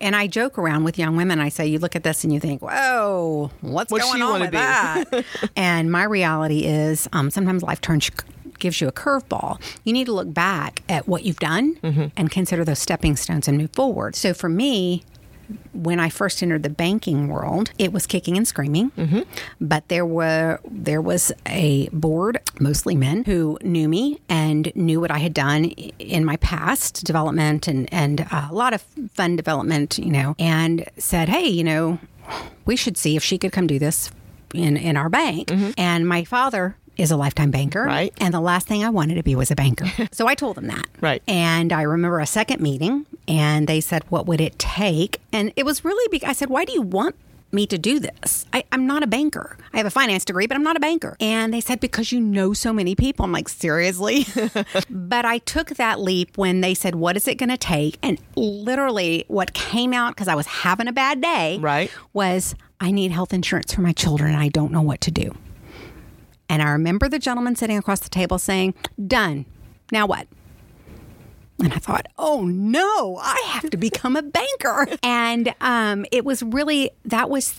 And 0.00 0.14
I 0.14 0.28
joke 0.28 0.58
around 0.58 0.84
with 0.84 0.96
young 0.98 1.16
women. 1.16 1.40
I 1.40 1.48
say, 1.48 1.66
you 1.66 1.80
look 1.80 1.96
at 1.96 2.04
this 2.04 2.22
and 2.22 2.32
you 2.32 2.38
think, 2.38 2.62
"Whoa, 2.62 3.50
what's 3.62 3.90
What's 3.90 4.04
going 4.04 4.22
on 4.22 4.40
with 4.40 4.52
be?" 4.52 4.56
that?" 4.56 5.24
and 5.56 5.90
my 5.90 6.04
reality 6.04 6.64
is, 6.64 7.08
um, 7.12 7.30
sometimes 7.30 7.64
life 7.64 7.80
turns 7.80 8.08
gives 8.60 8.80
you 8.80 8.88
a 8.88 8.92
curveball. 8.92 9.60
You 9.84 9.92
need 9.92 10.06
to 10.06 10.12
look 10.12 10.32
back 10.32 10.82
at 10.88 11.08
what 11.08 11.24
you've 11.24 11.38
done 11.38 12.10
and 12.16 12.30
consider 12.30 12.64
those 12.64 12.80
stepping 12.80 13.16
stones 13.16 13.46
and 13.48 13.56
move 13.56 13.70
forward. 13.72 14.16
So 14.16 14.34
for 14.34 14.48
me, 14.48 15.04
when 15.72 16.00
I 16.00 16.08
first 16.08 16.42
entered 16.42 16.62
the 16.62 16.70
banking 16.70 17.28
world, 17.28 17.70
it 17.78 17.92
was 17.92 18.06
kicking 18.06 18.36
and 18.36 18.46
screaming. 18.46 18.90
Mm-hmm. 18.92 19.20
But 19.60 19.88
there 19.88 20.06
were 20.06 20.60
there 20.70 21.00
was 21.00 21.32
a 21.46 21.88
board, 21.88 22.40
mostly 22.60 22.94
men, 22.94 23.24
who 23.24 23.58
knew 23.62 23.88
me 23.88 24.20
and 24.28 24.72
knew 24.74 25.00
what 25.00 25.10
I 25.10 25.18
had 25.18 25.34
done 25.34 25.64
in 25.64 26.24
my 26.24 26.36
past 26.36 27.04
development 27.04 27.68
and 27.68 27.92
and 27.92 28.20
a 28.30 28.48
lot 28.52 28.74
of 28.74 28.82
fun 29.14 29.36
development, 29.36 29.98
you 29.98 30.10
know, 30.10 30.34
and 30.38 30.88
said, 30.98 31.28
"Hey, 31.28 31.46
you 31.46 31.64
know, 31.64 31.98
we 32.64 32.76
should 32.76 32.96
see 32.96 33.16
if 33.16 33.24
she 33.24 33.38
could 33.38 33.52
come 33.52 33.66
do 33.66 33.78
this 33.78 34.10
in 34.54 34.76
in 34.76 34.96
our 34.96 35.08
bank." 35.08 35.48
Mm-hmm. 35.48 35.70
And 35.78 36.08
my 36.08 36.24
father 36.24 36.76
is 36.98 37.10
a 37.10 37.16
lifetime 37.16 37.50
banker, 37.50 37.84
Right. 37.84 38.12
And 38.18 38.34
the 38.34 38.40
last 38.40 38.66
thing 38.66 38.84
I 38.84 38.90
wanted 38.90 39.14
to 39.14 39.22
be 39.22 39.34
was 39.34 39.50
a 39.50 39.54
banker, 39.56 39.86
so 40.12 40.26
I 40.26 40.34
told 40.34 40.56
them 40.56 40.66
that, 40.66 40.84
Right. 41.00 41.22
and 41.28 41.72
I 41.72 41.82
remember 41.82 42.18
a 42.20 42.26
second 42.26 42.60
meeting, 42.60 43.06
and 43.26 43.66
they 43.66 43.80
said, 43.80 44.02
What 44.10 44.26
would 44.26 44.40
it 44.40 44.58
take? 44.58 45.20
And 45.32 45.52
it 45.56 45.64
was 45.64 45.84
really 45.84 46.06
big. 46.10 46.24
I 46.24 46.32
said, 46.32 46.50
Why 46.50 46.64
do 46.64 46.72
you 46.72 46.82
want 46.82 47.14
me 47.50 47.66
to 47.66 47.78
do 47.78 47.98
this? 47.98 48.44
I, 48.52 48.64
I'm 48.72 48.86
not 48.86 49.02
a 49.02 49.06
banker. 49.06 49.56
I 49.72 49.78
have 49.78 49.86
a 49.86 49.90
finance 49.90 50.22
degree, 50.26 50.46
but 50.46 50.54
I'm 50.56 50.62
not 50.62 50.76
a 50.76 50.80
banker. 50.80 51.16
And 51.20 51.54
they 51.54 51.60
said, 51.62 51.80
Because 51.80 52.10
you 52.12 52.20
know 52.20 52.52
so 52.52 52.72
many 52.72 52.94
people. 52.94 53.24
I'm 53.24 53.32
like, 53.32 53.48
Seriously? 53.48 54.26
but 54.90 55.24
I 55.24 55.38
took 55.38 55.68
that 55.76 56.00
leap 56.00 56.36
when 56.36 56.60
they 56.62 56.74
said, 56.74 56.94
What 56.96 57.16
is 57.16 57.28
it 57.28 57.36
going 57.36 57.48
to 57.48 57.56
take? 57.56 57.96
And 58.02 58.18
literally, 58.36 59.24
what 59.28 59.52
came 59.54 59.92
out, 59.92 60.14
because 60.14 60.28
I 60.28 60.34
was 60.34 60.46
having 60.46 60.88
a 60.88 60.92
bad 60.92 61.20
day, 61.20 61.58
Right. 61.58 61.90
was 62.12 62.54
I 62.80 62.90
need 62.90 63.12
health 63.12 63.32
insurance 63.32 63.72
for 63.72 63.80
my 63.82 63.92
children, 63.92 64.32
and 64.34 64.40
I 64.42 64.48
don't 64.48 64.70
know 64.72 64.82
what 64.82 65.00
to 65.02 65.10
do. 65.10 65.34
And 66.48 66.62
I 66.62 66.70
remember 66.70 67.08
the 67.08 67.18
gentleman 67.18 67.56
sitting 67.56 67.76
across 67.76 68.00
the 68.00 68.08
table 68.08 68.38
saying, 68.38 68.74
Done. 69.06 69.44
Now 69.92 70.06
what? 70.06 70.26
And 71.60 71.72
I 71.72 71.78
thought, 71.78 72.06
oh 72.16 72.44
no, 72.44 73.18
I 73.20 73.42
have 73.48 73.68
to 73.70 73.76
become 73.76 74.14
a 74.14 74.22
banker. 74.22 74.86
and 75.02 75.54
um, 75.60 76.06
it 76.12 76.24
was 76.24 76.42
really, 76.42 76.90
that 77.04 77.28
was 77.28 77.58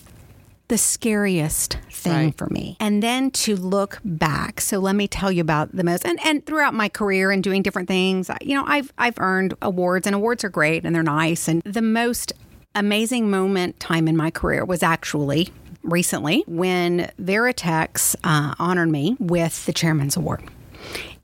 the 0.68 0.78
scariest 0.78 1.76
thing 1.90 2.12
Right. 2.26 2.34
for 2.36 2.46
me. 2.48 2.76
And 2.80 3.02
then 3.02 3.30
to 3.32 3.56
look 3.56 3.98
back. 4.04 4.60
So 4.62 4.78
let 4.78 4.94
me 4.96 5.06
tell 5.06 5.30
you 5.30 5.42
about 5.42 5.76
the 5.76 5.84
most 5.84 6.06
and, 6.06 6.18
and 6.24 6.46
throughout 6.46 6.72
my 6.72 6.88
career 6.88 7.30
and 7.30 7.42
doing 7.44 7.60
different 7.62 7.88
things, 7.88 8.30
you 8.40 8.54
know, 8.54 8.64
I've 8.66 8.92
I've 8.96 9.18
earned 9.18 9.52
awards 9.60 10.06
and 10.06 10.14
awards 10.16 10.44
are 10.44 10.48
great 10.48 10.84
and 10.86 10.94
they're 10.94 11.02
nice. 11.02 11.46
And 11.48 11.60
the 11.64 11.82
most 11.82 12.32
amazing 12.74 13.28
moment 13.30 13.80
time 13.80 14.06
in 14.08 14.16
my 14.16 14.30
career 14.30 14.64
was 14.64 14.82
actually 14.82 15.48
recently 15.82 16.44
when 16.46 17.10
Veritex 17.20 18.14
uh, 18.24 18.54
honored 18.58 18.88
me 18.88 19.16
with 19.18 19.64
the 19.66 19.72
Chairman's 19.72 20.16
Award. 20.16 20.42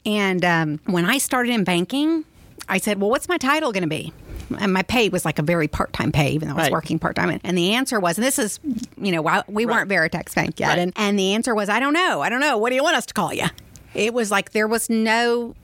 And 0.05 0.45
um, 0.45 0.81
when 0.87 1.05
I 1.05 1.19
started 1.19 1.53
in 1.53 1.65
banking, 1.65 2.25
I 2.69 2.79
said, 2.79 3.01
Well, 3.01 3.11
what's 3.11 3.29
my 3.29 3.39
title 3.39 3.73
going 3.73 3.83
to 3.83 3.89
be? 3.89 4.13
And 4.59 4.73
my 4.73 4.83
pay 4.83 5.09
was 5.09 5.25
like 5.25 5.41
a 5.41 5.43
very 5.43 5.67
part 5.67 5.93
time 5.93 6.13
pay, 6.13 6.31
even 6.31 6.49
though 6.49 6.55
I 6.55 6.63
was 6.63 6.71
working 6.71 7.01
part 7.01 7.17
time. 7.17 7.41
And 7.43 7.59
the 7.59 7.75
answer 7.75 7.99
was, 7.99 8.17
and 8.17 8.25
this 8.25 8.39
is, 8.39 8.61
you 8.97 9.11
know, 9.11 9.43
we 9.49 9.67
weren't 9.67 9.91
Veritex 9.91 10.37
Bank 10.37 10.61
yet. 10.61 10.69
Right. 10.69 10.79
And, 10.79 10.93
and 10.95 11.19
the 11.19 11.35
answer 11.35 11.53
was, 11.53 11.69
I 11.69 11.81
don't 11.81 11.93
know. 11.93 12.21
I 12.21 12.29
don't 12.29 12.39
know. 12.41 12.57
What 12.57 12.69
do 12.71 12.77
you 12.77 12.83
want 12.85 12.97
us 12.97 13.07
to 13.07 13.15
call 13.15 13.35
you? 13.35 13.47
It 13.95 14.15
was 14.15 14.31
like 14.31 14.53
there 14.53 14.69
was 14.69 14.89
no. 14.89 15.55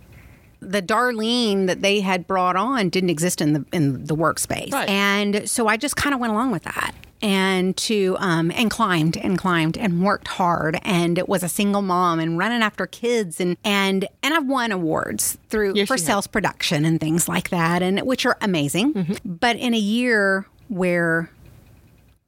The 0.65 0.81
Darlene 0.81 1.67
that 1.67 1.83
they 1.83 2.01
had 2.01 2.27
brought 2.29 2.55
on 2.55 2.89
didn't 2.89 3.11
exist 3.11 3.41
in 3.41 3.53
the 3.53 3.65
in 3.73 4.05
the 4.05 4.15
workspace, 4.15 4.73
Right. 4.73 4.89
and 4.89 5.51
so 5.51 5.67
I 5.67 5.77
just 5.77 5.97
kind 5.97 6.15
of 6.15 6.21
went 6.21 6.33
along 6.33 6.53
with 6.53 6.63
that 6.63 6.95
and 7.23 7.77
to 7.77 8.17
um, 8.19 8.51
and 8.51 8.71
climbed 8.71 9.17
and 9.17 9.39
climbed 9.39 9.79
and 9.79 10.05
worked 10.05 10.29
hard 10.29 10.79
and 10.83 11.17
it 11.17 11.29
was 11.29 11.43
a 11.43 11.49
single 11.49 11.83
mom 11.83 12.19
and 12.19 12.37
running 12.37 12.63
after 12.63 12.87
kids 12.87 13.41
and 13.41 13.57
and 13.65 14.07
and 14.23 14.35
I've 14.35 14.47
won 14.47 14.73
awards 14.73 15.39
through 15.49 15.75
Yes, 15.77 15.89
for 15.89 15.97
sales 15.97 16.27
production 16.27 16.85
and 16.85 17.01
things 17.01 17.29
like 17.29 17.51
that 17.51 17.83
and 17.83 18.01
which 18.01 18.27
are 18.27 18.37
amazing. 18.41 18.95
Mm-hmm. 18.95 19.35
But 19.35 19.57
in 19.57 19.73
a 19.73 19.79
year 19.79 20.47
where 20.69 21.31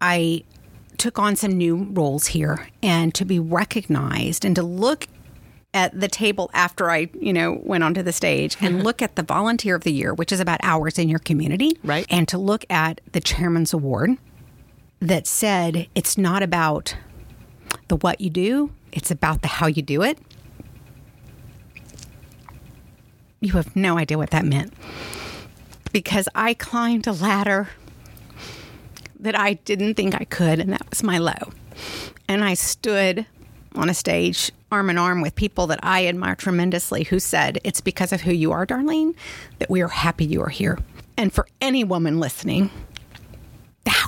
I 0.01 0.45
took 0.97 1.19
on 1.19 1.35
some 1.35 1.53
new 1.53 1.89
roles 1.91 2.29
here 2.29 2.69
and 2.83 3.13
to 3.15 3.25
be 3.25 3.41
recognized 3.41 4.45
and 4.45 4.55
to 4.55 4.63
look 4.63 5.09
at 5.73 5.99
the 5.99 6.07
table 6.07 6.51
after 6.55 6.89
I, 6.89 7.11
you 7.21 7.33
know, 7.33 7.61
went 7.65 7.83
onto 7.83 8.03
the 8.03 8.13
stage 8.13 8.57
and 8.61 8.85
look 8.85 9.03
at 9.03 9.17
the 9.17 9.25
volunteer 9.25 9.75
of 9.75 9.83
the 9.83 9.93
year, 9.93 10.15
which 10.15 10.31
is 10.31 10.39
about 10.39 10.61
hours 10.63 10.99
in 10.99 11.09
your 11.09 11.19
community. 11.19 11.77
Right. 11.83 12.07
And 12.09 12.29
to 12.29 12.39
look 12.39 12.65
at 12.71 13.01
the 13.11 13.21
chairman's 13.21 13.73
award 13.73 14.17
that 15.05 15.27
said 15.27 15.87
it's 15.95 16.17
not 16.17 16.43
about 16.43 16.97
the 17.89 17.97
what 17.97 18.23
you 18.23 18.31
do, 18.31 18.71
it's 18.91 19.11
about 19.11 19.43
the 19.43 19.49
how 19.49 19.67
you 19.67 19.83
do 19.83 20.03
it. 20.03 20.19
You 23.41 23.53
have 23.53 23.77
no 23.77 23.99
idea 23.99 24.17
what 24.17 24.31
that 24.31 24.47
meant. 24.47 24.73
Because 25.93 26.27
I 26.35 26.55
climbed 26.55 27.07
a 27.07 27.13
ladder 27.13 27.69
that 29.21 29.39
I 29.39 29.55
didn't 29.55 29.95
think 29.95 30.15
I 30.19 30.25
could, 30.25 30.59
and 30.59 30.73
that 30.73 30.89
was 30.89 31.03
my 31.03 31.19
low. 31.19 31.53
And 32.27 32.43
I 32.43 32.55
stood 32.55 33.27
on 33.75 33.91
a 33.91 33.95
stage 33.95 34.51
arm 34.73 34.89
in 34.89 34.97
arm 34.97 35.21
with 35.21 35.35
people 35.35 35.67
that 35.67 35.81
I 35.83 36.07
admire 36.07 36.35
tremendously 36.35 37.05
who 37.05 37.19
said, 37.19 37.61
It's 37.63 37.83
because 37.83 38.13
of 38.13 38.23
who 38.23 38.33
you 38.33 38.53
are, 38.53 38.67
Darlene, 38.67 39.15
that 39.59 39.69
we 39.69 39.83
are 39.83 39.89
happy 39.89 40.25
you 40.25 40.41
are 40.41 40.49
here. 40.49 40.79
And 41.19 41.31
for 41.31 41.47
any 41.61 41.85
woman 41.85 42.19
listening, 42.21 42.71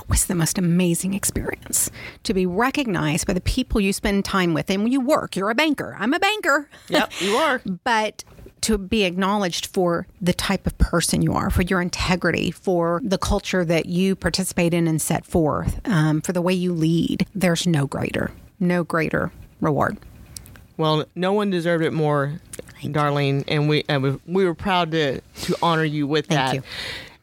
was 0.09 0.25
the 0.25 0.35
most 0.35 0.57
amazing 0.57 1.13
experience 1.13 1.91
to 2.23 2.33
be 2.33 2.45
recognized 2.45 3.27
by 3.27 3.33
the 3.33 3.41
people 3.41 3.81
you 3.81 3.93
spend 3.93 4.25
time 4.25 4.53
with. 4.53 4.69
And 4.69 4.83
when 4.83 4.91
you 4.91 5.01
work, 5.01 5.35
you're 5.35 5.49
a 5.49 5.55
banker. 5.55 5.95
I'm 5.99 6.13
a 6.13 6.19
banker. 6.19 6.69
Yep, 6.89 7.11
you 7.19 7.35
are. 7.35 7.61
but 7.83 8.23
to 8.61 8.77
be 8.77 9.03
acknowledged 9.03 9.67
for 9.67 10.07
the 10.21 10.33
type 10.33 10.65
of 10.65 10.77
person 10.77 11.21
you 11.21 11.33
are, 11.33 11.49
for 11.49 11.61
your 11.63 11.81
integrity, 11.81 12.49
for 12.51 13.01
the 13.03 13.17
culture 13.17 13.63
that 13.65 13.85
you 13.87 14.15
participate 14.15 14.73
in 14.73 14.87
and 14.87 15.01
set 15.01 15.25
forth, 15.25 15.79
um, 15.87 16.21
for 16.21 16.31
the 16.33 16.41
way 16.41 16.53
you 16.53 16.73
lead, 16.73 17.27
there's 17.35 17.67
no 17.67 17.85
greater, 17.87 18.31
no 18.59 18.83
greater 18.83 19.31
reward. 19.61 19.97
Well, 20.77 21.05
no 21.15 21.33
one 21.33 21.49
deserved 21.49 21.83
it 21.83 21.91
more, 21.93 22.39
Darlene, 22.83 23.43
and 23.47 23.67
we 23.67 23.83
and 23.89 24.03
we, 24.03 24.19
we 24.27 24.45
were 24.45 24.53
proud 24.55 24.91
to 24.91 25.21
to 25.21 25.55
honor 25.61 25.83
you 25.83 26.07
with 26.07 26.27
Thank 26.27 26.39
that. 26.39 26.55
you. 26.55 26.63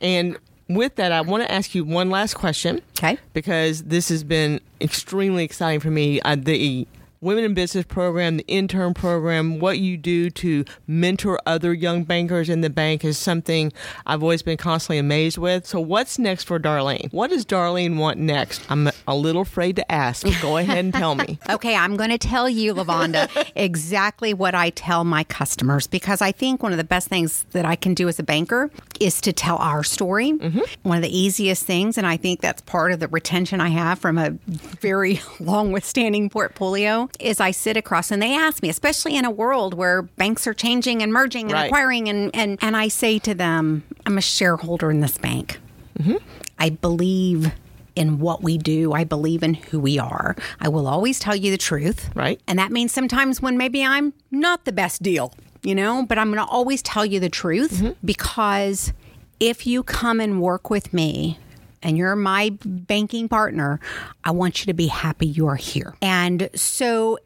And 0.01 0.39
with 0.69 0.97
that, 0.97 1.13
I 1.13 1.21
want 1.21 1.43
to 1.43 1.51
ask 1.51 1.75
you 1.75 1.85
one 1.85 2.11
last 2.11 2.35
question. 2.35 2.81
Okay. 2.99 3.19
Because 3.33 3.85
this 3.85 4.09
has 4.09 4.25
been 4.25 4.61
extremely 4.81 5.45
exciting 5.45 5.81
for 5.81 5.91
me. 5.91 6.21
Uh, 6.23 6.37
the 6.37 6.87
Women 7.25 7.45
in 7.45 7.55
Business 7.55 7.87
program, 7.87 8.37
the 8.37 8.47
intern 8.47 8.93
program, 8.93 9.59
what 9.59 9.79
you 9.79 9.97
do 9.97 10.29
to 10.29 10.67
mentor 10.87 11.41
other 11.47 11.73
young 11.73 12.05
bankers 12.05 12.51
in 12.51 12.61
the 12.61 12.69
bank 12.69 13.03
is 13.03 13.17
something 13.17 13.73
I've 14.05 14.23
always 14.23 14.43
been 14.43 14.59
constantly 14.59 14.99
amazed 14.99 15.39
with. 15.39 15.67
So, 15.67 15.81
what's 15.81 16.19
next 16.19 16.45
for 16.45 16.61
Darlene? 16.61 17.11
What 17.15 17.31
does 17.31 17.47
Darlene 17.47 17.97
want 17.97 18.19
next? 18.19 18.61
I'm 18.69 18.91
a 19.09 19.17
little 19.17 19.41
afraid 19.41 19.77
to 19.77 19.91
ask. 19.91 20.27
Go 20.43 20.57
ahead 20.59 20.85
and 20.85 20.93
tell 20.93 21.15
me. 21.15 21.39
Okay, 21.49 21.75
I'm 21.75 21.97
going 21.97 22.11
to 22.11 22.19
tell 22.19 22.47
you, 22.47 22.75
Lavonda, 22.75 23.31
exactly 23.57 24.35
what 24.35 24.55
I 24.55 24.69
tell 24.69 25.03
my 25.05 25.25
customers 25.25 25.87
because 25.87 26.21
I 26.21 26.31
think 26.31 26.63
one 26.63 26.73
of 26.73 26.79
the 26.79 26.85
best 26.85 27.09
things 27.09 27.47
that 27.53 27.65
I 27.65 27.75
can 27.75 27.95
do 27.95 28.07
as 28.07 28.19
a 28.19 28.23
banker 28.23 28.71
is 29.01 29.23
to 29.23 29.33
tell 29.33 29.57
our 29.57 29.83
story. 29.83 30.33
Mm-hmm. 30.33 30.61
One 30.83 30.99
of 30.99 31.03
the 31.03 31.17
easiest 31.17 31.65
things, 31.65 31.97
and 31.97 32.07
I 32.07 32.19
think 32.19 32.43
that's 32.43 32.61
part 32.63 32.93
of 32.93 33.01
the 33.01 33.09
retention 33.09 33.63
I 33.63 33.69
have 33.69 33.99
from 33.99 34.19
a 34.19 34.33
very 34.47 35.23
long 35.41 35.73
withstanding 35.73 36.29
portfolio, 36.29 37.09
is 37.21 37.41
I 37.41 37.51
sit 37.51 37.77
across 37.77 38.11
and 38.11 38.23
they 38.23 38.35
ask 38.37 38.63
me, 38.63 38.69
especially 38.69 39.17
in 39.17 39.25
a 39.25 39.31
world 39.31 39.75
where 39.75 40.03
banks 40.03 40.47
are 40.47 40.55
changing 40.55 41.03
and 41.03 41.13
merging 41.13 41.47
and 41.47 41.55
Right. 41.55 41.67
acquiring, 41.67 42.09
and, 42.09 42.31
and, 42.35 42.59
and 42.61 42.77
I 42.77 42.89
say 42.89 43.19
to 43.21 43.35
them, 43.35 43.85
I'm 44.07 44.19
a 44.19 44.23
shareholder 44.23 44.91
in 44.91 45.01
this 45.01 45.19
bank. 45.19 45.59
Mm-hmm. 45.99 46.17
I 46.59 46.71
believe 46.71 47.53
in 47.97 48.19
what 48.19 48.43
we 48.43 48.59
do. 48.59 48.93
I 48.93 49.05
believe 49.05 49.43
in 49.43 49.55
who 49.55 49.79
we 49.79 49.99
are. 49.99 50.35
I 50.61 50.69
will 50.69 50.87
always 50.87 51.19
tell 51.19 51.37
you 51.37 51.51
the 51.51 51.59
truth. 51.59 52.11
Right. 52.15 52.41
And 52.47 52.59
that 52.59 52.73
means 52.73 52.93
sometimes 52.93 53.41
when 53.41 53.57
maybe 53.57 53.85
I'm 53.85 54.13
not 54.31 54.65
the 54.65 54.73
best 54.73 55.03
deal, 55.03 55.33
you 55.63 55.75
know, 55.75 56.05
but 56.05 56.19
I'm 56.19 56.33
going 56.33 56.45
to 56.45 56.51
always 56.51 56.83
tell 56.83 57.07
you 57.07 57.21
the 57.21 57.29
truth 57.29 57.75
mm-hmm. 57.75 57.93
because 58.05 58.93
if 59.41 59.67
you 59.67 59.83
come 59.83 60.21
and 60.21 60.41
work 60.41 60.71
with 60.71 60.93
me, 60.93 61.39
and 61.85 61.97
you're 61.97 62.17
my 62.17 62.51
banking 62.65 63.29
partner, 63.29 63.79
I 64.25 64.33
want 64.33 64.61
you 64.61 64.67
to 64.67 64.75
be 64.75 64.89
happy 64.89 65.27
you're 65.27 65.55
here. 65.57 65.95
And 66.03 66.49
so 66.55 67.19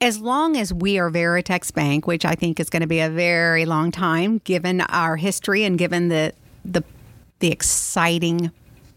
as 0.00 0.18
long 0.20 0.56
as 0.56 0.72
we 0.72 0.98
are 0.98 1.10
Veritex 1.10 1.72
Bank, 1.72 2.06
which 2.06 2.24
I 2.24 2.34
think 2.34 2.60
is 2.60 2.68
going 2.70 2.82
to 2.82 2.86
be 2.86 3.00
a 3.00 3.08
very 3.10 3.64
long 3.64 3.90
time, 3.90 4.38
given 4.44 4.82
our 4.82 5.16
history 5.16 5.64
and 5.64 5.78
given 5.78 6.08
the 6.08 6.32
the 6.64 6.84
the 7.40 7.50
exciting 7.50 8.50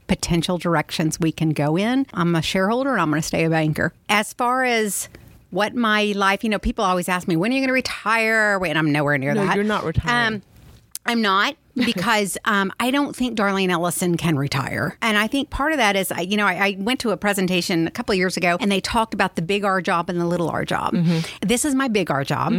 potential 0.07 0.57
directions 0.57 1.19
we 1.19 1.31
can 1.31 1.49
go 1.49 1.77
in, 1.77 2.05
I'm 2.13 2.35
a 2.35 2.41
shareholder 2.41 2.91
and 2.91 3.01
I'm 3.01 3.09
going 3.09 3.21
to 3.21 3.27
stay 3.27 3.43
a 3.45 3.49
banker. 3.49 3.93
As 4.09 4.33
far 4.33 4.63
as 4.63 5.09
what 5.49 5.75
my 5.75 6.13
life, 6.15 6.43
you 6.43 6.49
know, 6.49 6.59
people 6.59 6.85
always 6.85 7.09
ask 7.09 7.27
me, 7.27 7.35
when 7.35 7.51
are 7.51 7.55
you 7.55 7.59
going 7.61 7.67
to 7.67 7.73
retire? 7.73 8.57
Wait, 8.59 8.75
I'm 8.77 8.91
nowhere 8.91 9.17
near 9.17 9.33
No, 9.33 9.45
that. 9.45 9.55
you're 9.55 9.65
not 9.65 9.83
retiring. 9.83 10.35
Um, 10.35 10.41
I'm 11.05 11.21
not 11.21 11.55
because 11.85 12.37
um, 12.45 12.71
I 12.79 12.91
don't 12.91 13.15
think 13.15 13.37
Darlene 13.37 13.69
Ellison 13.69 14.17
can 14.17 14.37
retire. 14.37 14.97
And 15.01 15.17
I 15.17 15.27
think 15.27 15.49
part 15.49 15.71
of 15.71 15.77
that 15.77 15.95
is, 15.95 16.11
I, 16.11 16.21
you 16.21 16.37
know, 16.37 16.45
I, 16.45 16.67
I 16.67 16.75
went 16.79 16.99
to 17.01 17.11
a 17.11 17.17
presentation 17.17 17.87
a 17.87 17.91
couple 17.91 18.13
of 18.13 18.17
years 18.17 18.37
ago 18.37 18.57
and 18.59 18.71
they 18.71 18.81
talked 18.81 19.13
about 19.13 19.35
the 19.35 19.41
big 19.41 19.63
R 19.63 19.81
job 19.81 20.09
and 20.09 20.19
the 20.19 20.25
little 20.25 20.49
R 20.49 20.65
job. 20.65 20.95
This 21.41 21.65
is 21.65 21.75
my 21.75 21.87
big 21.87 22.09
R 22.11 22.23
job. 22.23 22.53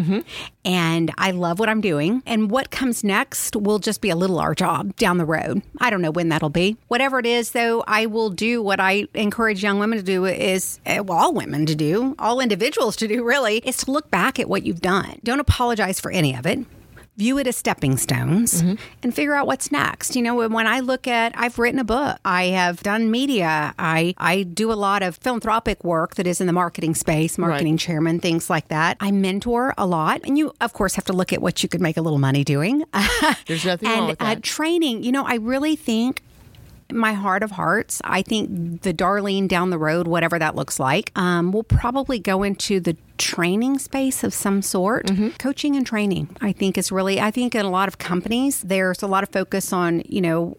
And 0.64 1.12
I 1.18 1.31
love 1.31 1.59
what 1.59 1.68
I'm 1.68 1.81
doing. 1.81 2.22
And 2.26 2.50
what 2.50 2.70
comes 2.70 3.02
next 3.02 3.57
will 3.57 3.78
just 3.78 4.00
be 4.00 4.11
a 4.11 4.16
little 4.16 4.38
R 4.38 4.54
job 4.54 4.94
down 4.96 5.18
the 5.18 5.24
road. 5.24 5.62
I 5.81 5.90
don't 5.90 6.02
know 6.02 6.11
when 6.11 6.28
that'll 6.28 6.50
be. 6.50 6.76
Whatever 6.88 7.18
it 7.18 7.26
is, 7.26 7.52
though, 7.52 7.85
I 7.87 8.07
will 8.07 8.31
do 8.31 8.62
what 8.62 8.81
I 8.81 9.07
encourage 9.14 9.62
young 9.62 9.78
women 9.78 9.98
to 9.98 10.04
do 10.04 10.26
is, 10.26 10.78
uh, 10.87 11.02
well, 11.02 11.18
all 11.18 11.35
women 11.35 11.66
to 11.66 11.74
do, 11.74 12.14
all 12.18 12.40
individuals 12.40 12.96
to 12.96 13.09
do 13.09 13.24
really, 13.24 13.59
is 13.59 13.78
to 13.78 13.90
look 13.90 14.11
back 14.11 14.38
at 14.38 14.48
what 14.48 14.64
you've 14.64 14.81
done. 14.81 15.18
Don't 15.24 15.40
apologize 15.40 16.00
for 16.00 16.11
any 16.11 16.35
of 16.35 16.46
it 16.46 16.66
view 17.18 17.37
it 17.37 17.46
as 17.48 17.57
stepping 17.57 17.96
stones 17.96 18.62
and 19.02 19.14
figure 19.14 19.35
out 19.35 19.46
what's 19.46 19.72
next. 19.72 20.14
You 20.14 20.22
know, 20.22 20.48
when 20.48 20.66
I 20.68 20.81
look 20.81 21.09
at, 21.09 21.33
I've 21.37 21.59
written 21.59 21.81
a 21.81 21.85
book, 21.85 22.16
I 22.24 22.44
have 22.44 22.83
done 22.83 23.11
media, 23.11 23.74
I, 23.78 24.14
I 24.16 24.44
do 24.44 24.72
a 24.72 24.74
lot 24.74 25.02
of 25.02 25.16
philanthropic 25.16 25.83
work 25.83 26.14
that 26.14 26.26
is 26.26 26.40
in 26.40 26.46
the 26.46 26.52
marketing 26.52 26.94
space, 26.94 27.37
marketing 27.37 27.76
chairman, 27.76 28.20
things 28.20 28.48
like 28.48 28.68
that. 28.68 28.96
I 29.00 29.11
mentor 29.11 29.74
a 29.76 29.85
lot. 29.85 30.20
And 30.24 30.38
you, 30.38 30.52
of 30.61 30.72
course, 30.72 30.94
have 30.94 31.04
to 31.07 31.12
look 31.12 31.33
at 31.33 31.42
what 31.42 31.62
you 31.62 31.68
could 31.68 31.81
make 31.81 31.96
a 31.96 32.02
little 32.02 32.20
money 32.20 32.44
doing. 32.44 32.85
There's 33.46 33.64
nothing 33.64 33.88
and 33.88 33.98
wrong 33.98 34.09
with 34.11 34.22
uh, 34.22 34.35
that. 34.35 34.42
training, 34.44 35.02
you 35.02 35.11
know, 35.11 35.24
I 35.26 35.35
really 35.35 35.74
think 35.74 36.22
my 36.92 37.12
heart 37.12 37.42
of 37.42 37.53
hearts, 37.53 38.01
I 38.05 38.22
think 38.22 38.83
the 38.83 38.94
Darlene 38.94 39.48
down 39.48 39.70
the 39.70 39.79
road, 39.79 40.07
whatever 40.07 40.38
that 40.38 40.57
looks 40.57 40.81
like, 40.81 41.12
um, 41.16 41.53
will 41.53 41.62
probably 41.62 42.18
go 42.18 42.42
into 42.42 42.81
the 42.81 42.96
training 43.18 43.79
space 43.79 44.24
of 44.24 44.33
some 44.33 44.62
sort. 44.62 45.07
Mm-hmm. 45.07 45.29
Coaching 45.38 45.77
and 45.77 45.87
training, 45.87 46.35
I 46.40 46.53
think, 46.53 46.79
is 46.79 46.90
really, 46.90 47.20
I 47.20 47.31
think 47.31 47.55
in 47.55 47.64
a 47.64 47.70
lot 47.70 47.88
of 47.88 47.98
companies, 47.98 48.62
there's 48.62 49.03
a 49.03 49.07
lot 49.07 49.22
of 49.22 49.29
focus 49.29 49.72
on, 49.72 50.03
you 50.07 50.20
know, 50.20 50.57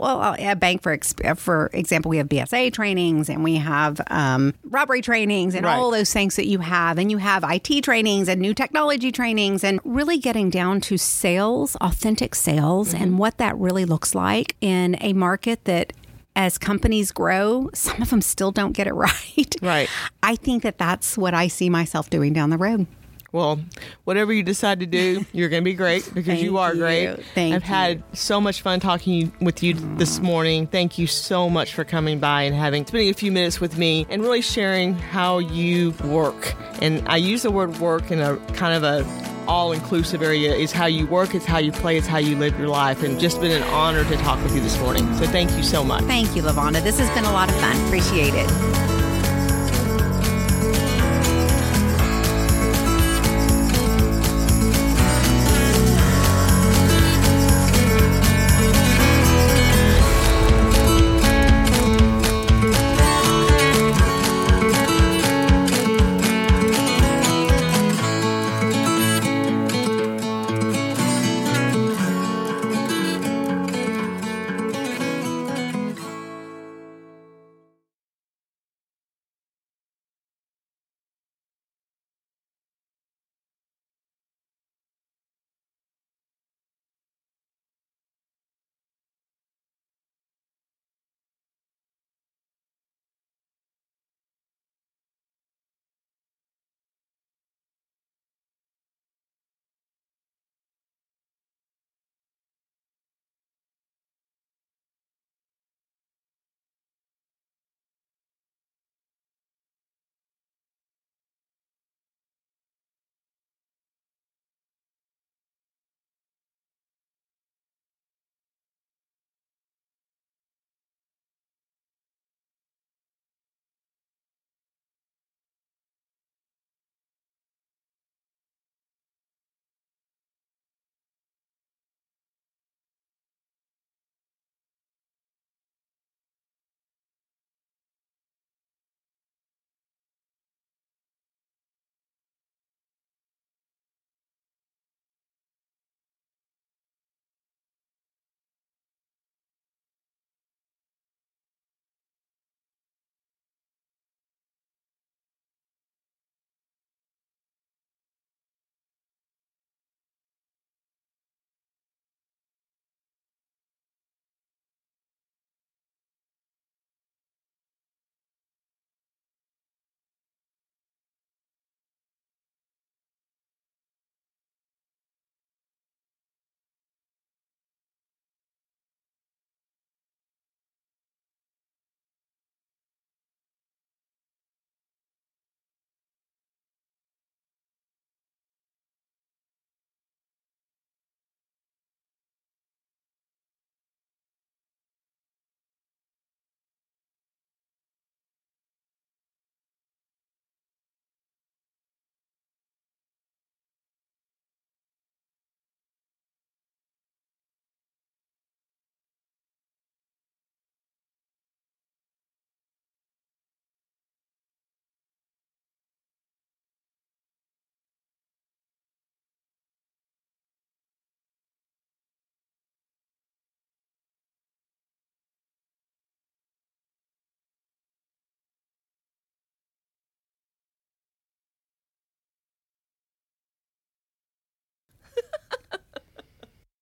well, 0.00 0.20
uh, 0.20 0.36
a 0.38 0.56
bank 0.56 0.82
for 0.82 0.98
uh, 1.24 1.34
for 1.34 1.70
example, 1.72 2.08
we 2.08 2.16
have 2.16 2.28
BSA 2.28 2.72
trainings 2.72 3.28
and 3.28 3.44
we 3.44 3.56
have 3.56 4.00
um, 4.08 4.54
robbery 4.64 5.02
trainings 5.02 5.54
and 5.54 5.66
Right. 5.66 5.76
all 5.76 5.90
those 5.90 6.12
things 6.12 6.36
that 6.36 6.46
you 6.46 6.60
have, 6.60 6.98
and 6.98 7.10
you 7.10 7.18
have 7.18 7.44
IT 7.46 7.84
trainings 7.84 8.28
and 8.28 8.40
new 8.40 8.54
technology 8.54 9.12
trainings, 9.12 9.62
and 9.62 9.78
really 9.84 10.18
getting 10.18 10.48
down 10.50 10.80
to 10.82 10.96
sales, 10.96 11.76
authentic 11.76 12.34
sales, 12.34 12.94
and 12.94 13.10
mm-hmm. 13.10 13.18
what 13.18 13.38
that 13.38 13.56
really 13.58 13.84
looks 13.84 14.14
like 14.14 14.56
in 14.60 14.96
a 15.00 15.12
market 15.12 15.64
that. 15.64 15.92
As 16.36 16.58
companies 16.58 17.10
grow, 17.10 17.68
some 17.74 18.00
of 18.00 18.10
them 18.10 18.22
still 18.22 18.52
don't 18.52 18.70
get 18.72 18.86
it 18.86 18.94
right. 18.94 19.56
Right. 19.60 19.88
I 20.22 20.36
think 20.36 20.62
that 20.62 20.78
that's 20.78 21.18
what 21.18 21.34
I 21.34 21.48
see 21.48 21.68
myself 21.68 22.08
doing 22.08 22.32
down 22.32 22.50
the 22.50 22.56
road. 22.56 22.86
Well, 23.32 23.60
whatever 24.04 24.32
you 24.32 24.42
decide 24.42 24.80
to 24.80 24.86
do, 24.86 25.24
you're 25.32 25.48
going 25.48 25.62
to 25.62 25.64
be 25.64 25.74
great 25.74 26.10
because 26.12 26.42
you 26.42 26.58
are 26.58 26.74
you. 26.74 26.80
great. 26.80 27.24
Thank 27.34 27.54
I've 27.54 27.62
had 27.62 28.02
so 28.12 28.40
much 28.40 28.62
fun 28.62 28.80
talking 28.80 29.32
with 29.40 29.62
you 29.62 29.74
this 29.96 30.20
morning. 30.20 30.66
Thank 30.66 30.98
you 30.98 31.06
so 31.06 31.48
much 31.48 31.74
for 31.74 31.84
coming 31.84 32.18
by 32.18 32.42
and 32.42 32.54
having 32.54 32.86
spending 32.86 33.10
a 33.10 33.14
few 33.14 33.32
minutes 33.32 33.60
with 33.60 33.78
me 33.78 34.06
and 34.10 34.22
really 34.22 34.42
sharing 34.42 34.94
how 34.94 35.38
you 35.38 35.92
work. 36.04 36.54
And 36.82 37.06
I 37.08 37.16
use 37.16 37.42
the 37.42 37.50
word 37.50 37.78
work 37.78 38.10
in 38.10 38.20
a 38.20 38.36
kind 38.54 38.74
of 38.74 38.82
a 38.82 39.30
all 39.46 39.72
inclusive 39.72 40.22
area. 40.22 40.54
Is 40.54 40.72
how 40.72 40.86
you 40.86 41.06
work, 41.06 41.34
it's 41.34 41.44
how 41.44 41.58
you 41.58 41.72
play, 41.72 41.96
it's 41.98 42.06
how 42.06 42.18
you 42.18 42.36
live 42.36 42.58
your 42.58 42.68
life. 42.68 43.02
And 43.02 43.18
just 43.18 43.40
been 43.40 43.50
an 43.50 43.62
honor 43.70 44.04
to 44.04 44.16
talk 44.18 44.42
with 44.42 44.54
you 44.54 44.60
this 44.60 44.78
morning. 44.78 45.12
So 45.16 45.26
thank 45.26 45.50
you 45.52 45.62
so 45.62 45.84
much. 45.84 46.04
Thank 46.04 46.36
you, 46.36 46.42
Lavonda. 46.42 46.82
This 46.82 46.98
has 46.98 47.10
been 47.10 47.24
a 47.24 47.32
lot 47.32 47.48
of 47.48 47.56
fun. 47.56 47.76
Appreciate 47.86 48.34
it. 48.34 48.89